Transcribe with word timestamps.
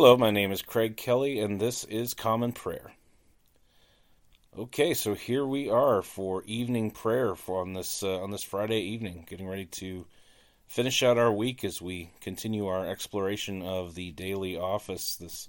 Hello, 0.00 0.16
my 0.16 0.30
name 0.30 0.52
is 0.52 0.62
Craig 0.62 0.96
Kelly, 0.96 1.40
and 1.40 1.58
this 1.58 1.82
is 1.82 2.14
Common 2.14 2.52
Prayer. 2.52 2.92
Okay, 4.56 4.94
so 4.94 5.14
here 5.14 5.44
we 5.44 5.68
are 5.68 6.02
for 6.02 6.44
evening 6.44 6.92
prayer 6.92 7.34
for 7.34 7.62
on 7.62 7.72
this 7.72 8.04
uh, 8.04 8.22
on 8.22 8.30
this 8.30 8.44
Friday 8.44 8.78
evening, 8.78 9.26
getting 9.28 9.48
ready 9.48 9.64
to 9.64 10.06
finish 10.68 11.02
out 11.02 11.18
our 11.18 11.32
week 11.32 11.64
as 11.64 11.82
we 11.82 12.12
continue 12.20 12.68
our 12.68 12.86
exploration 12.86 13.60
of 13.62 13.96
the 13.96 14.12
daily 14.12 14.56
office, 14.56 15.16
this 15.16 15.48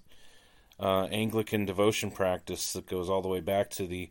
uh, 0.79 1.03
Anglican 1.11 1.65
devotion 1.65 2.09
practice 2.09 2.73
that 2.73 2.87
goes 2.87 3.07
all 3.07 3.21
the 3.21 3.27
way 3.27 3.41
back 3.41 3.69
to 3.69 3.85
the 3.85 4.09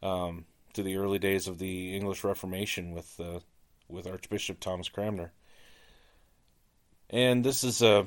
um, 0.00 0.44
to 0.74 0.84
the 0.84 0.96
early 0.96 1.18
days 1.18 1.48
of 1.48 1.58
the 1.58 1.96
English 1.96 2.22
Reformation 2.22 2.92
with 2.92 3.18
uh, 3.18 3.40
with 3.88 4.06
Archbishop 4.06 4.60
Thomas 4.60 4.88
Cranmer. 4.88 5.32
And 7.10 7.42
this 7.42 7.64
is 7.64 7.82
a 7.82 8.06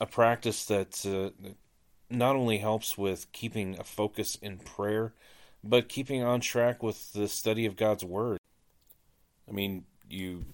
a 0.00 0.06
practice 0.06 0.64
that 0.66 1.04
uh, 1.06 1.50
not 2.10 2.36
only 2.36 2.58
helps 2.58 2.96
with 2.96 3.30
keeping 3.32 3.78
a 3.78 3.84
focus 3.84 4.36
in 4.40 4.58
prayer, 4.58 5.12
but 5.62 5.88
keeping 5.88 6.22
on 6.22 6.40
track 6.40 6.82
with 6.82 7.12
the 7.12 7.28
study 7.28 7.66
of 7.66 7.76
God's 7.76 8.04
Word. 8.04 8.38
I 9.48 9.52
mean, 9.52 9.84
you 10.08 10.44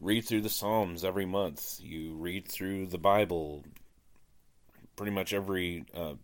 read 0.00 0.24
through 0.24 0.42
the 0.42 0.48
Psalms 0.48 1.04
every 1.04 1.26
month, 1.26 1.78
you 1.80 2.14
read 2.14 2.48
through 2.48 2.86
the 2.86 2.98
Bible 2.98 3.64
pretty 4.94 5.12
much 5.12 5.32
every 5.32 5.84
uh, 5.94 6.14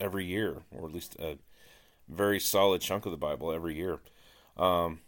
every 0.00 0.24
year, 0.24 0.62
or 0.70 0.86
at 0.86 0.94
least 0.94 1.16
a 1.18 1.38
very 2.08 2.40
solid 2.40 2.80
chunk 2.80 3.06
of 3.06 3.12
the 3.12 3.18
Bible 3.18 3.52
every 3.52 3.76
year. 3.76 4.00
Um, 4.56 5.00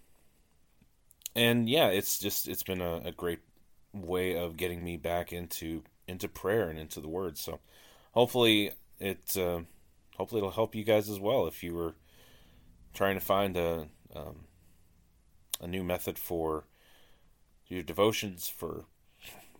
and 1.35 1.69
yeah, 1.69 1.89
it's 1.89 2.19
just 2.19 2.49
it's 2.49 2.63
been 2.63 2.81
a, 2.81 2.97
a 3.07 3.13
great 3.13 3.41
way 3.93 4.37
of 4.37 4.57
getting 4.57 4.85
me 4.85 4.97
back 4.97 5.33
into 5.33 5.83
into 6.11 6.29
prayer 6.29 6.69
and 6.69 6.79
into 6.79 7.01
the 7.01 7.09
Word. 7.09 7.39
So 7.39 7.61
hopefully 8.13 8.73
it 8.99 9.37
uh, 9.37 9.61
hopefully 10.17 10.41
it'll 10.41 10.51
help 10.51 10.75
you 10.75 10.85
guys 10.85 11.09
as 11.09 11.21
well 11.21 11.47
if 11.47 11.63
you 11.63 11.75
were 11.75 11.95
trying 12.93 13.15
to 13.15 13.25
find 13.25 13.57
a 13.57 13.87
um, 14.15 14.45
a 15.61 15.67
new 15.67 15.85
method 15.85 16.19
for 16.19 16.65
your 17.69 17.83
devotions 17.83 18.49
for 18.49 18.85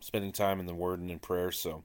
spending 0.01 0.33
time 0.33 0.59
in 0.61 0.67
the 0.67 0.75
Word 0.75 1.01
and 1.01 1.11
in 1.11 1.19
prayer. 1.19 1.51
So. 1.51 1.85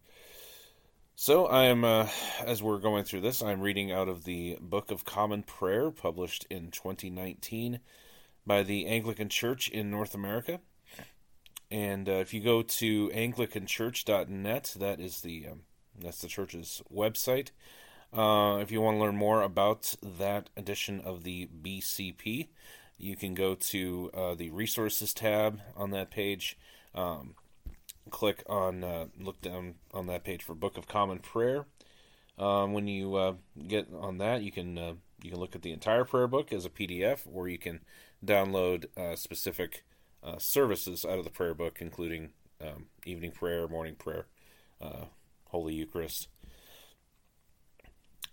So 1.18 1.46
I 1.46 1.68
am, 1.68 1.86
uh, 1.86 2.10
as 2.46 2.62
we're 2.62 2.78
going 2.78 3.06
through 3.06 3.22
this, 3.22 3.42
I'm 3.42 3.62
reading 3.62 3.90
out 3.90 4.10
of 4.10 4.26
the 4.26 4.58
Book 4.60 4.92
of 4.92 5.06
Common 5.06 5.44
Prayer, 5.44 5.90
published 5.90 6.46
in 6.50 6.72
2019 6.72 7.80
by 8.46 8.64
the 8.64 8.86
Anglican 8.86 9.30
Church 9.30 9.70
in 9.70 9.90
North 9.90 10.14
America. 10.14 10.60
And 11.72 12.08
uh, 12.08 12.14
if 12.14 12.34
you 12.34 12.42
go 12.42 12.62
to 12.62 13.10
anglicanchurch.net, 13.10 14.76
that 14.80 15.00
is 15.00 15.22
the 15.22 15.48
um, 15.52 15.62
that's 16.00 16.22
the 16.22 16.28
church's 16.28 16.82
website. 16.94 17.50
Uh, 18.14 18.60
if 18.62 18.72
you 18.72 18.82
want 18.82 18.96
to 18.96 19.02
learn 19.02 19.16
more 19.16 19.42
about 19.42 19.96
that 20.02 20.50
edition 20.56 21.02
of 21.02 21.24
the 21.24 21.50
BCP, 21.62 22.48
you 22.98 23.16
can 23.16 23.34
go 23.34 23.56
to 23.56 24.10
uh, 24.14 24.36
the 24.36 24.50
resources 24.52 25.14
tab 25.14 25.60
on 25.76 25.92
that 25.92 26.12
page. 26.12 26.58
Um, 26.94 27.36
click 28.10 28.44
on 28.48 28.84
uh, 28.84 29.06
look 29.20 29.42
down 29.42 29.76
on 29.94 30.08
that 30.08 30.24
page 30.24 30.44
for 30.44 30.56
Book 30.56 30.78
of 30.78 30.88
Common 30.88 31.20
Prayer. 31.20 31.66
Um, 32.38 32.74
when 32.74 32.88
you 32.88 33.16
uh, 33.16 33.34
get 33.68 33.88
on 33.94 34.18
that, 34.20 34.44
you 34.44 34.52
can 34.52 34.78
uh, 34.78 34.94
you 35.22 35.32
can 35.32 35.40
look 35.40 35.56
at 35.56 35.62
the 35.62 35.74
entire 35.74 36.06
prayer 36.06 36.28
book 36.28 36.54
as 36.54 36.66
a 36.66 36.70
PDF, 36.70 37.22
or 37.32 37.48
you 37.48 37.58
can 37.58 37.82
download 38.24 38.86
specific 39.18 39.84
uh, 40.26 40.38
services 40.38 41.06
out 41.06 41.20
of 41.20 41.24
the 41.24 41.30
prayer 41.30 41.54
book, 41.54 41.78
including 41.80 42.32
um, 42.62 42.88
evening 43.06 43.32
prayer, 43.32 43.66
morning 43.68 43.96
prayer, 43.96 44.26
uh, 44.82 45.06
Holy 45.50 45.76
Eucharist. 45.76 46.28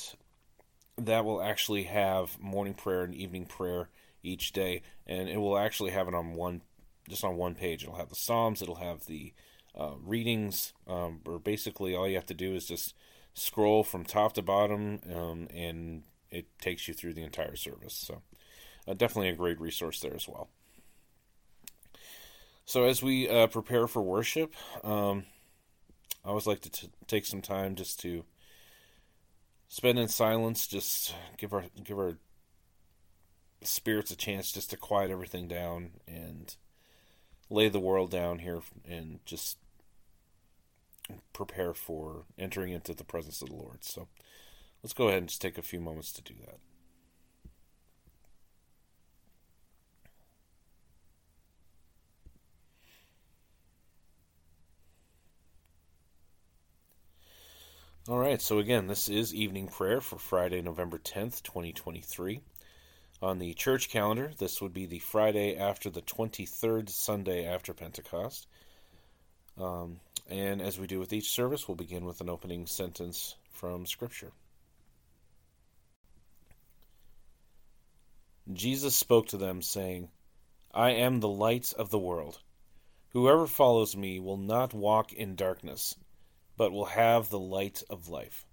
that 0.98 1.24
will 1.24 1.42
actually 1.42 1.84
have 1.84 2.38
morning 2.40 2.74
prayer 2.74 3.04
and 3.04 3.14
evening 3.14 3.46
prayer 3.46 3.90
each 4.24 4.52
day 4.54 4.82
and 5.06 5.30
it 5.30 5.38
will 5.38 5.56
actually 5.58 5.92
have 5.92 6.08
it 6.08 6.16
on 6.16 6.34
one 6.34 6.62
just 7.08 7.24
on 7.24 7.38
one 7.38 7.54
page 7.54 7.84
it'll 7.84 7.98
have 7.98 8.10
the 8.10 8.16
psalms 8.16 8.60
it'll 8.62 8.76
have 8.76 9.06
the 9.06 9.34
uh, 9.78 9.94
readings, 10.04 10.74
um, 10.88 11.22
or 11.26 11.40
basically 11.40 11.96
all 11.96 12.08
you 12.08 12.16
have 12.16 12.26
to 12.28 12.34
do 12.34 12.54
is 12.56 12.66
just 12.66 12.94
scroll 13.34 13.84
from 13.84 14.06
top 14.06 14.34
to 14.34 14.42
bottom, 14.42 15.00
um, 15.14 15.48
and 15.54 16.04
it 16.32 16.46
takes 16.60 16.88
you 16.88 16.94
through 16.94 17.14
the 17.14 17.24
entire 17.24 17.56
service. 17.56 17.94
So, 17.94 18.22
uh, 18.88 18.94
definitely 18.94 19.30
a 19.30 19.36
great 19.36 19.60
resource 19.60 20.00
there 20.00 20.16
as 20.16 20.28
well. 20.28 20.50
So, 22.66 22.86
as 22.86 23.04
we 23.04 23.30
uh, 23.30 23.48
prepare 23.48 23.88
for 23.88 24.02
worship, 24.02 24.54
um, 24.84 25.26
I 26.24 26.30
always 26.30 26.48
like 26.48 26.62
to 26.62 26.72
t- 26.72 26.90
take 27.08 27.26
some 27.26 27.42
time 27.42 27.76
just 27.76 28.00
to 28.02 28.24
spend 29.68 30.00
in 30.00 30.08
silence, 30.08 30.68
just 30.68 31.14
give 31.38 31.54
our 31.54 31.66
give 31.84 32.00
our 32.00 32.18
spirits 33.62 34.12
a 34.12 34.16
chance 34.16 34.52
just 34.52 34.70
to 34.70 34.78
quiet 34.78 35.12
everything 35.12 35.48
down 35.48 35.92
and 36.08 36.56
lay 37.50 37.70
the 37.70 37.80
world 37.80 38.10
down 38.12 38.40
here 38.40 38.62
and 38.88 39.20
just 39.26 39.58
prepare 41.34 41.74
for 41.74 42.26
entering 42.38 42.74
into 42.74 42.94
the 42.94 43.04
presence 43.04 43.42
of 43.42 43.50
the 43.50 43.56
Lord. 43.56 43.84
So 43.84 44.08
let's 44.84 44.94
go 44.94 45.08
ahead 45.08 45.20
and 45.20 45.30
just 45.30 45.42
take 45.42 45.58
a 45.58 45.62
few 45.62 45.80
moments 45.80 46.12
to 46.14 46.22
do 46.22 46.34
that. 46.46 46.60
All 58.08 58.20
right, 58.20 58.40
so 58.40 58.60
again, 58.60 58.86
this 58.86 59.10
is 59.10 59.34
evening 59.34 59.68
prayer 59.68 60.00
for 60.00 60.20
Friday, 60.20 60.62
November 60.62 61.00
10th, 61.00 61.42
2023. 61.42 62.40
On 63.24 63.40
the 63.40 63.56
church 63.56 63.90
calendar, 63.90 64.32
this 64.38 64.62
would 64.62 64.74
be 64.74 64.86
the 64.86 65.00
Friday 65.00 65.58
after 65.58 65.90
the 65.90 66.04
23rd 66.04 66.88
Sunday 66.90 67.48
after 67.48 67.74
Pentecost. 67.74 68.46
Um, 69.58 70.00
and 70.28 70.62
as 70.62 70.80
we 70.80 70.88
do 70.88 71.00
with 71.00 71.14
each 71.14 71.30
service, 71.32 71.68
we'll 71.68 71.76
begin 71.76 72.06
with 72.06 72.22
an 72.22 72.30
opening 72.30 72.66
sentence 72.66 73.36
from 73.52 73.86
Scripture. 73.86 74.32
Jesus 78.52 78.96
spoke 78.96 79.28
to 79.28 79.38
them, 79.38 79.62
saying, 79.62 80.10
I 80.74 80.92
am 80.92 81.20
the 81.20 81.28
light 81.28 81.74
of 81.78 81.90
the 81.90 82.00
world. 82.00 82.40
Whoever 83.10 83.48
follows 83.48 83.96
me 83.96 84.20
will 84.20 84.38
not 84.38 84.74
walk 84.74 85.14
in 85.14 85.36
darkness, 85.36 85.96
but 86.58 86.72
will 86.72 86.86
have 86.86 87.30
the 87.30 87.40
light 87.40 87.82
of 87.90 88.10
life. 88.10 88.46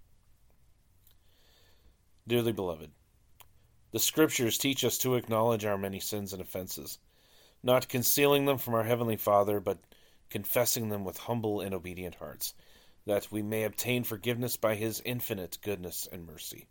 Dearly 2.26 2.52
beloved, 2.52 2.90
the 3.90 3.98
Scriptures 3.98 4.56
teach 4.56 4.84
us 4.84 4.98
to 4.98 5.16
acknowledge 5.16 5.64
our 5.64 5.76
many 5.76 6.00
sins 6.00 6.32
and 6.32 6.40
offenses, 6.40 6.98
not 7.62 7.88
concealing 7.88 8.44
them 8.44 8.58
from 8.58 8.74
our 8.74 8.84
Heavenly 8.84 9.16
Father, 9.16 9.60
but 9.60 9.78
confessing 10.32 10.88
them 10.88 11.04
with 11.04 11.18
humble 11.18 11.60
and 11.60 11.74
obedient 11.74 12.14
hearts, 12.14 12.54
that 13.06 13.30
we 13.30 13.42
may 13.42 13.64
obtain 13.64 14.02
forgiveness 14.02 14.56
by 14.56 14.74
his 14.74 15.02
infinite 15.04 15.58
goodness 15.62 16.08
and 16.10 16.26
mercy. 16.26 16.66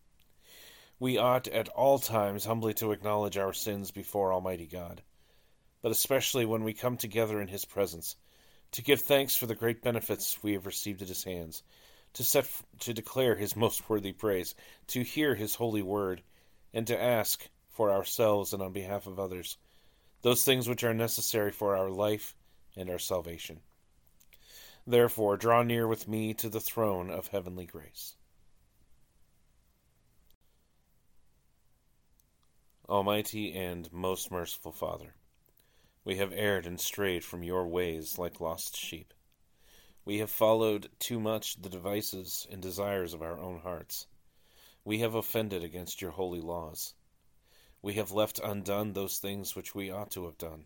We 0.99 1.17
ought 1.17 1.47
at 1.47 1.69
all 1.69 1.99
times 1.99 2.43
humbly 2.43 2.73
to 2.75 2.91
acknowledge 2.91 3.37
our 3.37 3.53
sins 3.53 3.91
before 3.91 4.33
Almighty 4.33 4.65
God, 4.65 5.03
but 5.81 5.91
especially 5.91 6.45
when 6.45 6.63
we 6.63 6.73
come 6.73 6.97
together 6.97 7.39
in 7.39 7.47
his 7.47 7.63
presence, 7.63 8.15
to 8.71 8.81
give 8.81 9.01
thanks 9.01 9.35
for 9.35 9.45
the 9.45 9.55
great 9.55 9.83
benefits 9.83 10.41
we 10.41 10.53
have 10.53 10.65
received 10.65 11.03
at 11.03 11.07
his 11.07 11.23
hands, 11.23 11.61
to 12.13 12.23
set 12.23 12.49
to 12.79 12.93
declare 12.93 13.35
his 13.35 13.55
most 13.55 13.87
worthy 13.87 14.11
praise, 14.11 14.55
to 14.87 15.03
hear 15.03 15.35
his 15.35 15.55
holy 15.55 15.83
word, 15.83 16.21
and 16.73 16.87
to 16.87 17.01
ask 17.01 17.47
for 17.69 17.91
ourselves 17.91 18.53
and 18.53 18.61
on 18.61 18.73
behalf 18.73 19.07
of 19.07 19.19
others 19.19 19.57
those 20.21 20.43
things 20.43 20.67
which 20.67 20.83
are 20.83 20.93
necessary 20.93 21.51
for 21.51 21.75
our 21.75 21.89
life 21.89 22.35
and 22.75 22.89
our 22.89 22.99
salvation. 22.99 23.59
Therefore, 24.87 25.37
draw 25.37 25.61
near 25.61 25.87
with 25.87 26.07
me 26.07 26.33
to 26.35 26.49
the 26.49 26.59
throne 26.59 27.11
of 27.11 27.27
heavenly 27.27 27.65
grace. 27.65 28.15
Almighty 32.89 33.53
and 33.53 33.91
most 33.93 34.31
merciful 34.31 34.71
Father, 34.71 35.13
we 36.03 36.17
have 36.17 36.33
erred 36.33 36.65
and 36.65 36.81
strayed 36.81 37.23
from 37.23 37.43
your 37.43 37.67
ways 37.67 38.17
like 38.17 38.41
lost 38.41 38.75
sheep. 38.75 39.13
We 40.03 40.17
have 40.17 40.31
followed 40.31 40.89
too 40.97 41.19
much 41.19 41.61
the 41.61 41.69
devices 41.69 42.47
and 42.51 42.61
desires 42.61 43.13
of 43.13 43.21
our 43.21 43.39
own 43.39 43.59
hearts. 43.59 44.07
We 44.83 44.99
have 44.99 45.13
offended 45.13 45.63
against 45.63 46.01
your 46.01 46.11
holy 46.11 46.41
laws. 46.41 46.95
We 47.83 47.93
have 47.93 48.11
left 48.11 48.39
undone 48.39 48.93
those 48.93 49.19
things 49.19 49.55
which 49.55 49.75
we 49.75 49.91
ought 49.91 50.11
to 50.11 50.25
have 50.25 50.37
done 50.39 50.65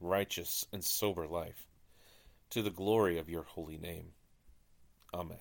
righteous, 0.00 0.66
and 0.72 0.84
sober 0.84 1.26
life, 1.26 1.66
to 2.50 2.62
the 2.62 2.70
glory 2.70 3.18
of 3.18 3.28
your 3.28 3.42
holy 3.42 3.78
name. 3.78 4.12
Amen. 5.12 5.38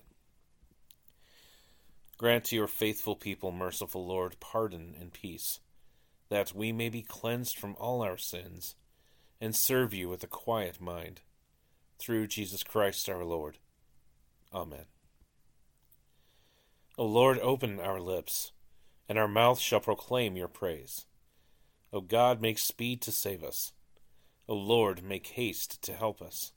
Grant 2.18 2.46
to 2.46 2.56
your 2.56 2.68
faithful 2.68 3.16
people, 3.16 3.52
merciful 3.52 4.06
Lord, 4.06 4.38
pardon 4.40 4.96
and 5.00 5.14
peace, 5.14 5.60
that 6.30 6.54
we 6.54 6.72
may 6.72 6.90
be 6.90 7.04
cleansed 7.04 7.58
from 7.58 7.76
all 7.80 8.02
our 8.02 8.18
sins, 8.18 8.76
and 9.40 9.56
serve 9.56 9.94
you 9.94 10.10
with 10.10 10.24
a 10.24 10.28
quiet 10.28 10.82
mind, 10.82 11.22
through 12.00 12.28
Jesus 12.28 12.64
Christ 12.64 13.08
our 13.08 13.24
Lord. 13.24 13.60
Amen. 14.54 14.86
O 16.98 17.06
Lord, 17.06 17.38
open 17.40 17.80
our 17.80 18.00
lips, 18.00 18.52
and 19.08 19.20
our 19.20 19.28
mouth 19.28 19.60
shall 19.60 19.80
proclaim 19.80 20.36
your 20.36 20.48
praise. 20.48 21.06
O 21.94 22.02
God, 22.02 22.42
make 22.42 22.58
speed 22.58 23.02
to 23.04 23.12
save 23.12 23.44
us. 23.44 23.72
O 24.50 24.56
Lord, 24.56 25.04
make 25.04 25.28
haste 25.28 25.82
to 25.84 25.94
help 25.94 26.22
us. 26.22 26.54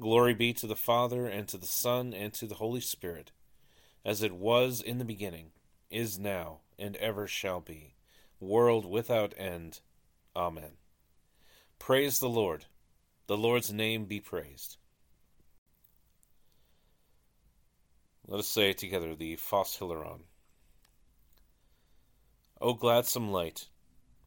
Glory 0.00 0.34
be 0.34 0.52
to 0.52 0.66
the 0.66 0.76
Father, 0.76 1.26
and 1.26 1.48
to 1.48 1.58
the 1.58 1.66
Son, 1.66 2.14
and 2.14 2.32
to 2.34 2.46
the 2.46 2.56
Holy 2.56 2.80
Spirit, 2.80 3.32
as 4.04 4.22
it 4.22 4.32
was 4.32 4.80
in 4.80 4.98
the 4.98 5.04
beginning, 5.04 5.50
is 5.90 6.18
now, 6.18 6.60
and 6.78 6.96
ever 6.96 7.26
shall 7.26 7.60
be, 7.60 7.94
world 8.40 8.84
without 8.84 9.34
end. 9.36 9.80
Amen. 10.34 10.72
Praise 11.78 12.18
the 12.20 12.28
Lord. 12.28 12.66
The 13.26 13.36
Lord's 13.36 13.72
name 13.72 14.04
be 14.04 14.20
praised. 14.20 14.76
Let 18.26 18.40
us 18.40 18.46
say 18.46 18.72
together 18.72 19.14
the 19.14 19.36
Phos 19.36 19.76
Hilaron. 19.76 20.20
O 22.60 22.74
gladsome 22.74 23.32
light, 23.32 23.68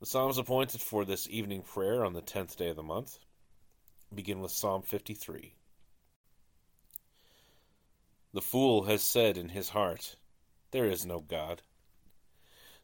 The 0.00 0.06
Psalms 0.06 0.38
appointed 0.38 0.80
for 0.80 1.04
this 1.04 1.28
evening 1.30 1.62
prayer 1.62 2.04
on 2.04 2.12
the 2.12 2.20
tenth 2.20 2.56
day 2.56 2.68
of 2.68 2.76
the 2.76 2.82
month 2.82 3.18
begin 4.12 4.40
with 4.40 4.50
Psalm 4.50 4.82
53. 4.82 5.54
The 8.32 8.40
fool 8.42 8.84
has 8.84 9.02
said 9.02 9.38
in 9.38 9.50
his 9.50 9.70
heart, 9.70 10.16
There 10.72 10.86
is 10.86 11.06
no 11.06 11.20
God. 11.20 11.62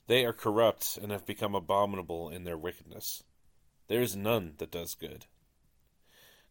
They 0.07 0.25
are 0.25 0.33
corrupt 0.33 0.97
and 1.03 1.11
have 1.11 1.27
become 1.27 1.55
abominable 1.55 2.31
in 2.31 2.45
their 2.45 2.57
wickedness. 2.57 3.25
There 3.89 4.01
is 4.01 4.15
none 4.15 4.55
that 4.59 4.71
does 4.71 4.95
good. 4.95 5.27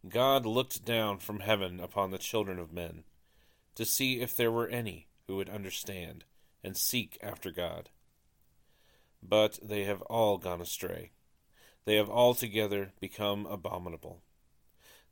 God 0.08 0.46
looked 0.46 0.84
down 0.84 1.20
from 1.20 1.40
heaven 1.40 1.80
upon 1.80 2.12
the 2.12 2.18
children 2.18 2.60
of 2.60 2.74
men 2.74 3.06
to 3.76 3.86
see 3.86 4.20
if 4.20 4.36
there 4.36 4.52
were 4.52 4.68
any 4.68 5.08
who 5.28 5.38
would 5.38 5.50
understand 5.50 6.26
and 6.64 6.76
seek 6.76 7.18
after 7.24 7.50
God. 7.50 7.90
But 9.22 9.60
they 9.62 9.84
have 9.84 10.02
all 10.04 10.38
gone 10.38 10.62
astray. 10.62 11.12
They 11.86 11.96
have 11.96 12.10
altogether 12.10 12.94
become 13.00 13.46
abominable. 13.46 14.22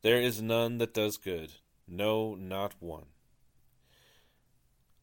There 0.02 0.22
is 0.22 0.42
none 0.42 0.78
that 0.78 0.94
does 0.94 1.18
good, 1.18 1.54
no, 1.88 2.36
not 2.36 2.76
one. 2.80 3.08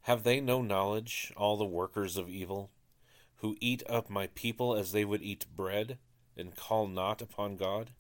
Have 0.03 0.23
they 0.23 0.41
no 0.41 0.63
knowledge, 0.63 1.33
all 1.37 1.57
the 1.57 1.65
workers 1.65 2.17
of 2.17 2.29
evil, 2.29 2.71
who 3.37 3.57
eat 3.61 3.83
up 3.89 4.09
my 4.09 4.29
people 4.29 4.75
as 4.75 4.93
they 4.93 5.05
would 5.05 5.23
eat 5.23 5.47
bread, 5.57 5.99
and 6.37 6.55
call 6.55 6.87
not 6.87 7.23
upon 7.23 7.57
God? 7.57 7.91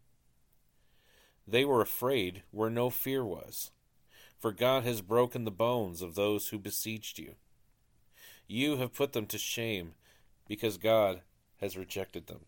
They 1.47 1.65
were 1.65 1.81
afraid 1.81 2.43
where 2.51 2.71
no 2.71 2.91
fear 2.91 3.25
was, 3.25 3.71
for 4.39 4.53
God 4.53 4.85
has 4.85 5.01
broken 5.01 5.45
the 5.45 5.51
bones 5.51 6.01
of 6.03 6.15
those 6.15 6.49
who 6.49 6.59
besieged 6.59 7.19
you. 7.19 7.35
You 8.47 8.77
have 8.77 8.95
put 8.95 9.12
them 9.12 9.27
to 9.27 9.39
shame 9.39 9.95
because 10.46 10.76
God 10.76 11.23
has 11.61 11.76
rejected 11.76 12.26
them. 12.26 12.46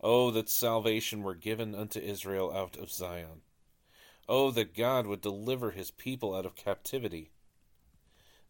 Oh, 0.00 0.30
that 0.32 0.48
salvation 0.48 1.22
were 1.22 1.34
given 1.34 1.74
unto 1.74 2.00
Israel 2.00 2.52
out 2.52 2.76
of 2.76 2.90
Zion. 2.90 3.42
Oh, 4.28 4.50
that 4.50 4.74
God 4.74 5.06
would 5.06 5.20
deliver 5.20 5.70
his 5.70 5.90
people 5.90 6.34
out 6.34 6.46
of 6.46 6.56
captivity. 6.56 7.30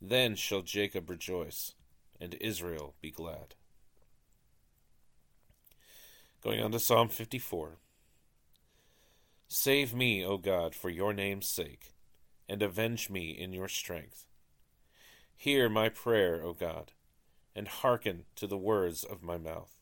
Then 0.01 0.35
shall 0.35 0.63
Jacob 0.63 1.09
rejoice, 1.09 1.75
and 2.21 2.35
Israel 2.41 2.95
be 3.01 3.11
glad. 3.11 3.55
Going 6.43 6.63
on 6.63 6.73
to 6.73 6.81
Psalm 6.81 7.09
54. 7.09 7.79
Save 9.49 9.95
me, 9.95 10.25
O 10.25 10.39
God, 10.39 10.75
for 10.75 10.89
your 10.89 11.13
name's 11.13 11.47
sake, 11.47 11.93
and 12.49 12.63
avenge 12.63 13.11
me 13.11 13.31
in 13.31 13.53
your 13.53 13.69
strength. 13.69 14.27
Hear 15.37 15.69
my 15.69 15.89
prayer, 15.89 16.43
O 16.43 16.53
God 16.53 16.93
and 17.55 17.69
hearken 17.69 18.25
to 18.37 18.47
the 18.47 18.59
words 18.59 19.05
of 19.05 19.23
my 19.23 19.39
mouth. 19.39 19.77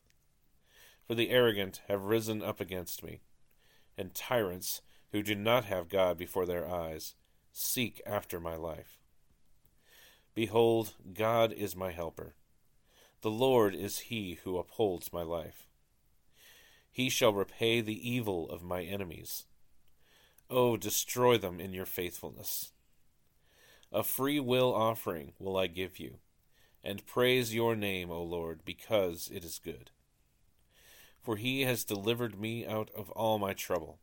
For 1.07 1.15
the 1.15 1.29
arrogant 1.29 1.81
have 1.87 2.03
risen 2.03 2.41
up 2.41 2.59
against 2.59 3.03
me, 3.03 3.21
and 3.97 4.13
tyrants 4.13 4.81
who 5.11 5.21
do 5.21 5.35
not 5.35 5.65
have 5.65 5.89
God 5.89 6.17
before 6.17 6.45
their 6.45 6.69
eyes 6.69 7.15
seek 7.51 8.01
after 8.05 8.39
my 8.39 8.55
life. 8.55 8.99
Behold, 10.33 10.93
God 11.13 11.51
is 11.51 11.75
my 11.75 11.91
helper. 11.91 12.35
The 13.21 13.31
Lord 13.31 13.75
is 13.75 13.99
he 13.99 14.39
who 14.43 14.57
upholds 14.57 15.11
my 15.11 15.21
life. 15.21 15.67
He 16.89 17.09
shall 17.09 17.33
repay 17.33 17.81
the 17.81 18.09
evil 18.09 18.49
of 18.49 18.63
my 18.63 18.83
enemies. 18.83 19.45
O 20.49 20.75
destroy 20.75 21.37
them 21.37 21.59
in 21.59 21.73
your 21.73 21.85
faithfulness. 21.85 22.71
A 23.91 24.03
free 24.03 24.39
will 24.39 24.73
offering 24.73 25.33
will 25.39 25.57
I 25.57 25.67
give 25.67 25.99
you 25.99 26.19
and 26.83 27.05
praise 27.05 27.53
your 27.53 27.75
name, 27.75 28.09
O 28.09 28.23
Lord, 28.23 28.61
because 28.65 29.29
it 29.33 29.43
is 29.43 29.59
good. 29.63 29.91
For 31.21 31.35
he 31.37 31.61
has 31.61 31.83
delivered 31.83 32.39
me 32.39 32.65
out 32.65 32.89
of 32.95 33.11
all 33.11 33.37
my 33.37 33.53
trouble, 33.53 33.99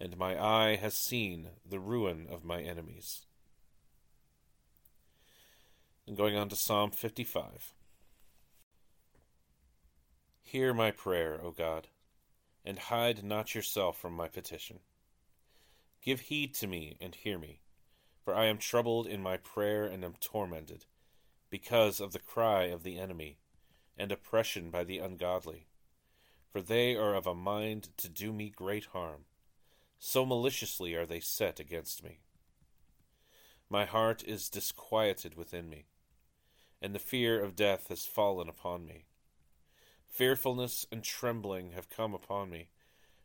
and 0.00 0.16
my 0.16 0.42
eye 0.42 0.76
has 0.76 0.94
seen 0.94 1.50
the 1.68 1.78
ruin 1.78 2.26
of 2.30 2.44
my 2.44 2.62
enemies. 2.62 3.26
And 6.06 6.16
going 6.16 6.36
on 6.36 6.48
to 6.48 6.56
Psalm 6.56 6.90
55. 6.90 7.74
Hear 10.42 10.74
my 10.74 10.90
prayer, 10.90 11.38
O 11.42 11.50
God, 11.50 11.88
and 12.64 12.78
hide 12.78 13.22
not 13.22 13.54
yourself 13.54 13.98
from 13.98 14.14
my 14.14 14.28
petition. 14.28 14.80
Give 16.02 16.20
heed 16.20 16.54
to 16.54 16.66
me 16.66 16.96
and 17.00 17.14
hear 17.14 17.38
me, 17.38 17.60
for 18.24 18.34
I 18.34 18.46
am 18.46 18.58
troubled 18.58 19.06
in 19.06 19.22
my 19.22 19.36
prayer 19.36 19.84
and 19.84 20.04
am 20.04 20.14
tormented 20.18 20.86
because 21.52 22.00
of 22.00 22.12
the 22.12 22.18
cry 22.18 22.62
of 22.64 22.82
the 22.82 22.98
enemy, 22.98 23.36
and 23.98 24.10
oppression 24.10 24.70
by 24.70 24.82
the 24.82 24.98
ungodly. 24.98 25.66
For 26.50 26.62
they 26.62 26.96
are 26.96 27.14
of 27.14 27.26
a 27.26 27.34
mind 27.34 27.90
to 27.98 28.08
do 28.08 28.32
me 28.32 28.48
great 28.48 28.86
harm, 28.86 29.26
so 29.98 30.24
maliciously 30.24 30.94
are 30.94 31.04
they 31.04 31.20
set 31.20 31.60
against 31.60 32.02
me. 32.02 32.20
My 33.68 33.84
heart 33.84 34.24
is 34.26 34.48
disquieted 34.48 35.34
within 35.36 35.68
me, 35.68 35.88
and 36.80 36.94
the 36.94 36.98
fear 36.98 37.44
of 37.44 37.54
death 37.54 37.88
has 37.88 38.06
fallen 38.06 38.48
upon 38.48 38.86
me. 38.86 39.04
Fearfulness 40.08 40.86
and 40.90 41.04
trembling 41.04 41.72
have 41.72 41.90
come 41.90 42.14
upon 42.14 42.48
me, 42.48 42.70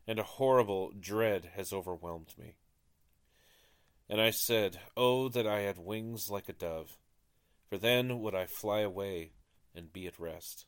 and 0.06 0.18
a 0.18 0.22
horrible 0.22 0.92
dread 1.00 1.52
has 1.56 1.72
overwhelmed 1.72 2.34
me. 2.36 2.56
And 4.06 4.20
I 4.20 4.32
said, 4.32 4.80
Oh, 4.98 5.30
that 5.30 5.46
I 5.46 5.60
had 5.60 5.78
wings 5.78 6.28
like 6.28 6.50
a 6.50 6.52
dove! 6.52 6.98
For 7.68 7.78
then 7.78 8.20
would 8.20 8.34
I 8.34 8.46
fly 8.46 8.80
away 8.80 9.32
and 9.74 9.92
be 9.92 10.06
at 10.06 10.18
rest. 10.18 10.66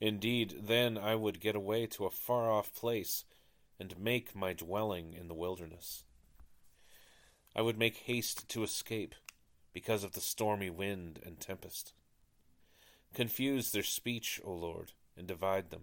Indeed, 0.00 0.62
then 0.62 0.98
I 0.98 1.14
would 1.14 1.40
get 1.40 1.54
away 1.54 1.86
to 1.86 2.06
a 2.06 2.10
far 2.10 2.50
off 2.50 2.74
place 2.74 3.24
and 3.78 3.98
make 3.98 4.34
my 4.34 4.52
dwelling 4.52 5.14
in 5.14 5.28
the 5.28 5.34
wilderness. 5.34 6.04
I 7.54 7.62
would 7.62 7.78
make 7.78 7.98
haste 7.98 8.48
to 8.48 8.62
escape, 8.62 9.14
because 9.74 10.04
of 10.04 10.12
the 10.12 10.20
stormy 10.20 10.70
wind 10.70 11.20
and 11.26 11.38
tempest. 11.38 11.92
Confuse 13.12 13.72
their 13.72 13.82
speech, 13.82 14.40
O 14.44 14.52
Lord, 14.52 14.92
and 15.16 15.26
divide 15.26 15.70
them, 15.70 15.82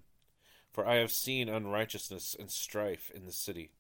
for 0.72 0.88
I 0.88 0.96
have 0.96 1.12
seen 1.12 1.50
unrighteousness 1.50 2.36
and 2.40 2.50
strife 2.50 3.12
in 3.14 3.26
the 3.26 3.32
city. 3.32 3.72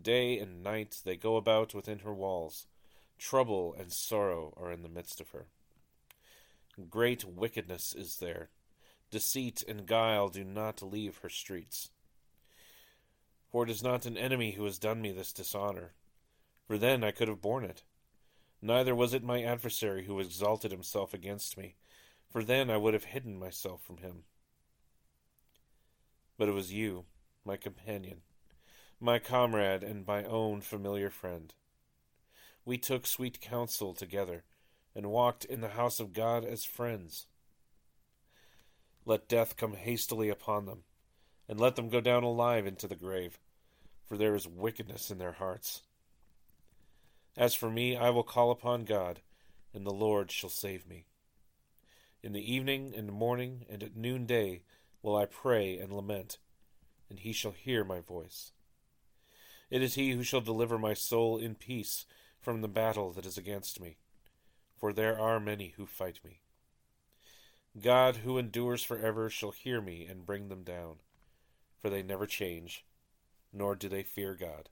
Day 0.00 0.38
and 0.38 0.62
night 0.62 1.02
they 1.04 1.16
go 1.16 1.36
about 1.36 1.74
within 1.74 1.98
her 2.00 2.14
walls. 2.14 2.66
Trouble 3.20 3.76
and 3.78 3.92
sorrow 3.92 4.54
are 4.56 4.72
in 4.72 4.82
the 4.82 4.88
midst 4.88 5.20
of 5.20 5.28
her. 5.28 5.48
Great 6.88 7.22
wickedness 7.22 7.94
is 7.94 8.16
there. 8.16 8.48
Deceit 9.10 9.62
and 9.68 9.86
guile 9.86 10.30
do 10.30 10.42
not 10.42 10.80
leave 10.80 11.18
her 11.18 11.28
streets. 11.28 11.90
For 13.52 13.62
it 13.62 13.70
is 13.70 13.82
not 13.82 14.06
an 14.06 14.16
enemy 14.16 14.52
who 14.52 14.64
has 14.64 14.78
done 14.78 15.02
me 15.02 15.12
this 15.12 15.34
dishonor, 15.34 15.92
for 16.66 16.78
then 16.78 17.04
I 17.04 17.10
could 17.10 17.28
have 17.28 17.42
borne 17.42 17.64
it. 17.64 17.82
Neither 18.62 18.94
was 18.94 19.12
it 19.12 19.22
my 19.22 19.42
adversary 19.42 20.06
who 20.06 20.18
exalted 20.18 20.70
himself 20.70 21.12
against 21.12 21.58
me, 21.58 21.74
for 22.30 22.42
then 22.42 22.70
I 22.70 22.78
would 22.78 22.94
have 22.94 23.04
hidden 23.04 23.38
myself 23.38 23.82
from 23.82 23.98
him. 23.98 24.24
But 26.38 26.48
it 26.48 26.52
was 26.52 26.72
you, 26.72 27.04
my 27.44 27.58
companion, 27.58 28.22
my 28.98 29.18
comrade, 29.18 29.82
and 29.82 30.06
my 30.06 30.24
own 30.24 30.62
familiar 30.62 31.10
friend. 31.10 31.52
We 32.70 32.78
took 32.78 33.04
sweet 33.04 33.40
counsel 33.40 33.94
together, 33.94 34.44
and 34.94 35.10
walked 35.10 35.44
in 35.44 35.60
the 35.60 35.70
house 35.70 35.98
of 35.98 36.12
God 36.12 36.44
as 36.44 36.62
friends. 36.62 37.26
Let 39.04 39.28
death 39.28 39.56
come 39.56 39.74
hastily 39.74 40.28
upon 40.28 40.66
them, 40.66 40.84
and 41.48 41.58
let 41.58 41.74
them 41.74 41.88
go 41.88 42.00
down 42.00 42.22
alive 42.22 42.68
into 42.68 42.86
the 42.86 42.94
grave, 42.94 43.40
for 44.04 44.16
there 44.16 44.36
is 44.36 44.46
wickedness 44.46 45.10
in 45.10 45.18
their 45.18 45.32
hearts. 45.32 45.82
As 47.36 47.56
for 47.56 47.68
me, 47.68 47.96
I 47.96 48.10
will 48.10 48.22
call 48.22 48.52
upon 48.52 48.84
God, 48.84 49.20
and 49.74 49.84
the 49.84 49.90
Lord 49.90 50.30
shall 50.30 50.48
save 50.48 50.86
me. 50.86 51.06
In 52.22 52.34
the 52.34 52.54
evening 52.54 52.92
and 52.96 53.10
morning 53.10 53.66
and 53.68 53.82
at 53.82 53.96
noonday 53.96 54.62
will 55.02 55.16
I 55.16 55.26
pray 55.26 55.76
and 55.76 55.92
lament, 55.92 56.38
and 57.08 57.18
he 57.18 57.32
shall 57.32 57.50
hear 57.50 57.82
my 57.82 57.98
voice. 57.98 58.52
It 59.70 59.82
is 59.82 59.94
he 59.94 60.12
who 60.12 60.22
shall 60.22 60.40
deliver 60.40 60.78
my 60.78 60.94
soul 60.94 61.36
in 61.36 61.56
peace 61.56 62.06
from 62.40 62.60
the 62.60 62.68
battle 62.68 63.12
that 63.12 63.26
is 63.26 63.38
against 63.38 63.80
me, 63.80 63.96
for 64.76 64.92
there 64.92 65.18
are 65.18 65.38
many 65.38 65.74
who 65.76 65.86
fight 65.86 66.20
me. 66.24 66.40
God, 67.80 68.16
who 68.16 68.38
endures 68.38 68.82
for 68.82 68.98
ever, 68.98 69.30
shall 69.30 69.52
hear 69.52 69.80
me 69.80 70.06
and 70.06 70.26
bring 70.26 70.48
them 70.48 70.64
down, 70.64 70.96
for 71.78 71.88
they 71.90 72.02
never 72.02 72.26
change, 72.26 72.84
nor 73.52 73.76
do 73.76 73.88
they 73.88 74.02
fear 74.02 74.34
God. 74.34 74.68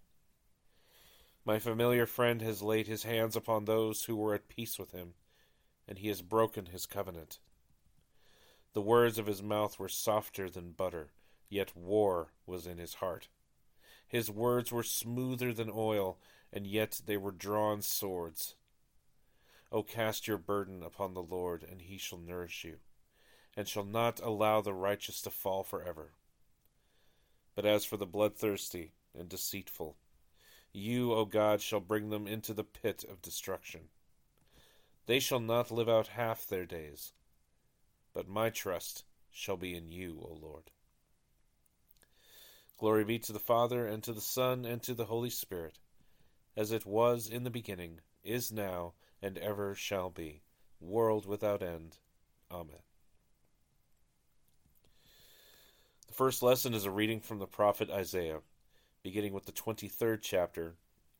My 1.44 1.58
familiar 1.58 2.06
friend 2.06 2.42
has 2.42 2.62
laid 2.62 2.86
his 2.86 3.04
hands 3.04 3.36
upon 3.36 3.64
those 3.64 4.04
who 4.04 4.16
were 4.16 4.34
at 4.34 4.48
peace 4.48 4.78
with 4.78 4.92
him 4.92 5.14
and 5.88 5.98
he 5.98 6.08
has 6.08 6.20
broken 6.20 6.66
his 6.66 6.84
covenant. 6.84 7.38
The 8.74 8.82
words 8.82 9.18
of 9.18 9.26
his 9.26 9.42
mouth 9.42 9.78
were 9.78 9.88
softer 9.88 10.50
than 10.50 10.72
butter, 10.72 11.12
yet 11.48 11.74
war 11.74 12.34
was 12.46 12.66
in 12.66 12.76
his 12.76 12.94
heart. 12.94 13.28
His 14.06 14.30
words 14.30 14.70
were 14.70 14.82
smoother 14.82 15.52
than 15.54 15.70
oil, 15.74 16.18
and 16.52 16.66
yet 16.66 17.00
they 17.06 17.16
were 17.16 17.32
drawn 17.32 17.82
swords. 17.82 18.54
O 19.70 19.82
cast 19.82 20.26
your 20.26 20.38
burden 20.38 20.82
upon 20.82 21.14
the 21.14 21.22
Lord, 21.22 21.62
and 21.62 21.82
he 21.82 21.98
shall 21.98 22.18
nourish 22.18 22.64
you, 22.64 22.76
and 23.56 23.68
shall 23.68 23.84
not 23.84 24.20
allow 24.20 24.60
the 24.60 24.72
righteous 24.72 25.20
to 25.22 25.30
fall 25.30 25.62
for 25.62 25.80
forever. 25.80 26.12
But 27.54 27.66
as 27.66 27.84
for 27.84 27.96
the 27.96 28.06
bloodthirsty 28.06 28.92
and 29.18 29.28
deceitful, 29.28 29.96
you, 30.72 31.12
O 31.12 31.24
God, 31.24 31.60
shall 31.60 31.80
bring 31.80 32.10
them 32.10 32.26
into 32.26 32.54
the 32.54 32.64
pit 32.64 33.04
of 33.10 33.20
destruction. 33.20 33.88
They 35.06 35.18
shall 35.18 35.40
not 35.40 35.70
live 35.70 35.88
out 35.88 36.08
half 36.08 36.46
their 36.46 36.66
days, 36.66 37.12
but 38.14 38.28
my 38.28 38.50
trust 38.50 39.04
shall 39.30 39.56
be 39.56 39.74
in 39.74 39.90
you, 39.90 40.18
O 40.22 40.38
Lord. 40.40 40.70
Glory 42.78 43.04
be 43.04 43.18
to 43.18 43.32
the 43.32 43.38
Father, 43.40 43.86
and 43.86 44.04
to 44.04 44.12
the 44.12 44.20
Son, 44.20 44.64
and 44.64 44.82
to 44.84 44.94
the 44.94 45.06
Holy 45.06 45.30
Spirit, 45.30 45.80
as 46.58 46.72
it 46.72 46.84
was 46.84 47.28
in 47.28 47.44
the 47.44 47.50
beginning, 47.50 48.00
is 48.24 48.50
now, 48.50 48.92
and 49.22 49.38
ever 49.38 49.76
shall 49.76 50.10
be, 50.10 50.42
world 50.80 51.24
without 51.24 51.62
end. 51.62 51.98
Amen. 52.50 52.82
The 56.08 56.14
first 56.14 56.42
lesson 56.42 56.74
is 56.74 56.84
a 56.84 56.90
reading 56.90 57.20
from 57.20 57.38
the 57.38 57.46
prophet 57.46 57.88
Isaiah, 57.90 58.40
beginning 59.04 59.34
with 59.34 59.46
the 59.46 59.52
23rd 59.52 60.18
chapter 60.20 60.74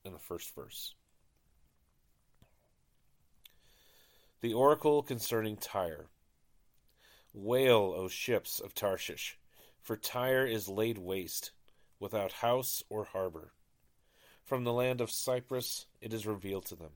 and 0.04 0.12
the 0.12 0.18
first 0.18 0.52
verse. 0.56 0.96
The 4.40 4.54
oracle 4.54 5.04
concerning 5.04 5.56
Tyre. 5.56 6.06
Wail, 7.32 7.94
O 7.96 8.08
ships 8.08 8.58
of 8.58 8.74
Tarshish, 8.74 9.38
for 9.80 9.96
Tyre 9.96 10.44
is 10.44 10.68
laid 10.68 10.98
waste, 10.98 11.52
without 12.00 12.32
house 12.32 12.82
or 12.88 13.04
harbor. 13.04 13.52
From 14.48 14.64
the 14.64 14.72
land 14.72 15.02
of 15.02 15.10
Cyprus 15.10 15.84
it 16.00 16.14
is 16.14 16.26
revealed 16.26 16.64
to 16.68 16.74
them. 16.74 16.92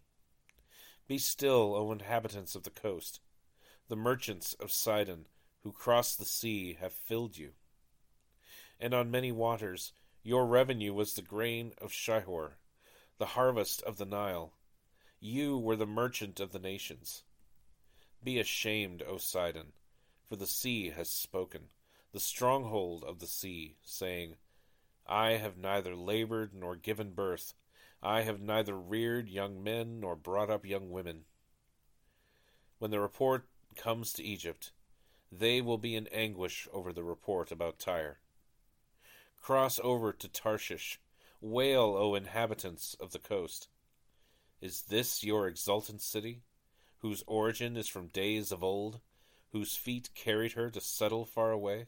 Be 1.06 1.18
still, 1.18 1.74
O 1.74 1.92
inhabitants 1.92 2.54
of 2.54 2.62
the 2.62 2.70
coast. 2.70 3.20
The 3.88 3.94
merchants 3.94 4.54
of 4.54 4.72
Sidon, 4.72 5.26
who 5.62 5.70
cross 5.70 6.16
the 6.16 6.24
sea, 6.24 6.78
have 6.80 6.94
filled 6.94 7.36
you. 7.36 7.50
And 8.80 8.94
on 8.94 9.10
many 9.10 9.32
waters 9.32 9.92
your 10.22 10.46
revenue 10.46 10.94
was 10.94 11.12
the 11.12 11.20
grain 11.20 11.74
of 11.76 11.92
Shihor, 11.92 12.52
the 13.18 13.26
harvest 13.36 13.82
of 13.82 13.98
the 13.98 14.06
Nile. 14.06 14.54
You 15.20 15.58
were 15.58 15.76
the 15.76 15.84
merchant 15.84 16.40
of 16.40 16.52
the 16.52 16.58
nations. 16.58 17.22
Be 18.24 18.40
ashamed, 18.40 19.02
O 19.06 19.18
Sidon, 19.18 19.74
for 20.26 20.36
the 20.36 20.46
sea 20.46 20.88
has 20.88 21.10
spoken, 21.10 21.64
the 22.12 22.18
stronghold 22.18 23.04
of 23.04 23.18
the 23.18 23.26
sea, 23.26 23.76
saying, 23.84 24.36
I 25.06 25.32
have 25.32 25.56
neither 25.56 25.94
labored 25.94 26.54
nor 26.54 26.76
given 26.76 27.12
birth, 27.12 27.54
I 28.02 28.22
have 28.22 28.40
neither 28.40 28.76
reared 28.76 29.28
young 29.28 29.62
men 29.62 30.00
nor 30.00 30.16
brought 30.16 30.50
up 30.50 30.64
young 30.64 30.90
women. 30.90 31.24
When 32.78 32.90
the 32.90 33.00
report 33.00 33.46
comes 33.76 34.12
to 34.14 34.24
Egypt, 34.24 34.72
they 35.30 35.60
will 35.60 35.78
be 35.78 35.94
in 35.94 36.08
anguish 36.08 36.66
over 36.72 36.92
the 36.92 37.04
report 37.04 37.52
about 37.52 37.78
Tyre. 37.78 38.18
Cross 39.40 39.80
over 39.82 40.12
to 40.12 40.28
Tarshish. 40.28 41.00
Wail, 41.40 41.96
O 41.96 42.14
inhabitants 42.14 42.94
of 43.00 43.12
the 43.12 43.18
coast. 43.18 43.68
Is 44.60 44.82
this 44.82 45.24
your 45.24 45.48
exultant 45.48 46.00
city? 46.00 46.42
whose 47.02 47.24
origin 47.26 47.76
is 47.76 47.88
from 47.88 48.06
days 48.06 48.52
of 48.52 48.62
old, 48.62 49.00
whose 49.50 49.76
feet 49.76 50.08
carried 50.14 50.52
her 50.52 50.70
to 50.70 50.80
settle 50.80 51.26
far 51.26 51.50
away? 51.50 51.86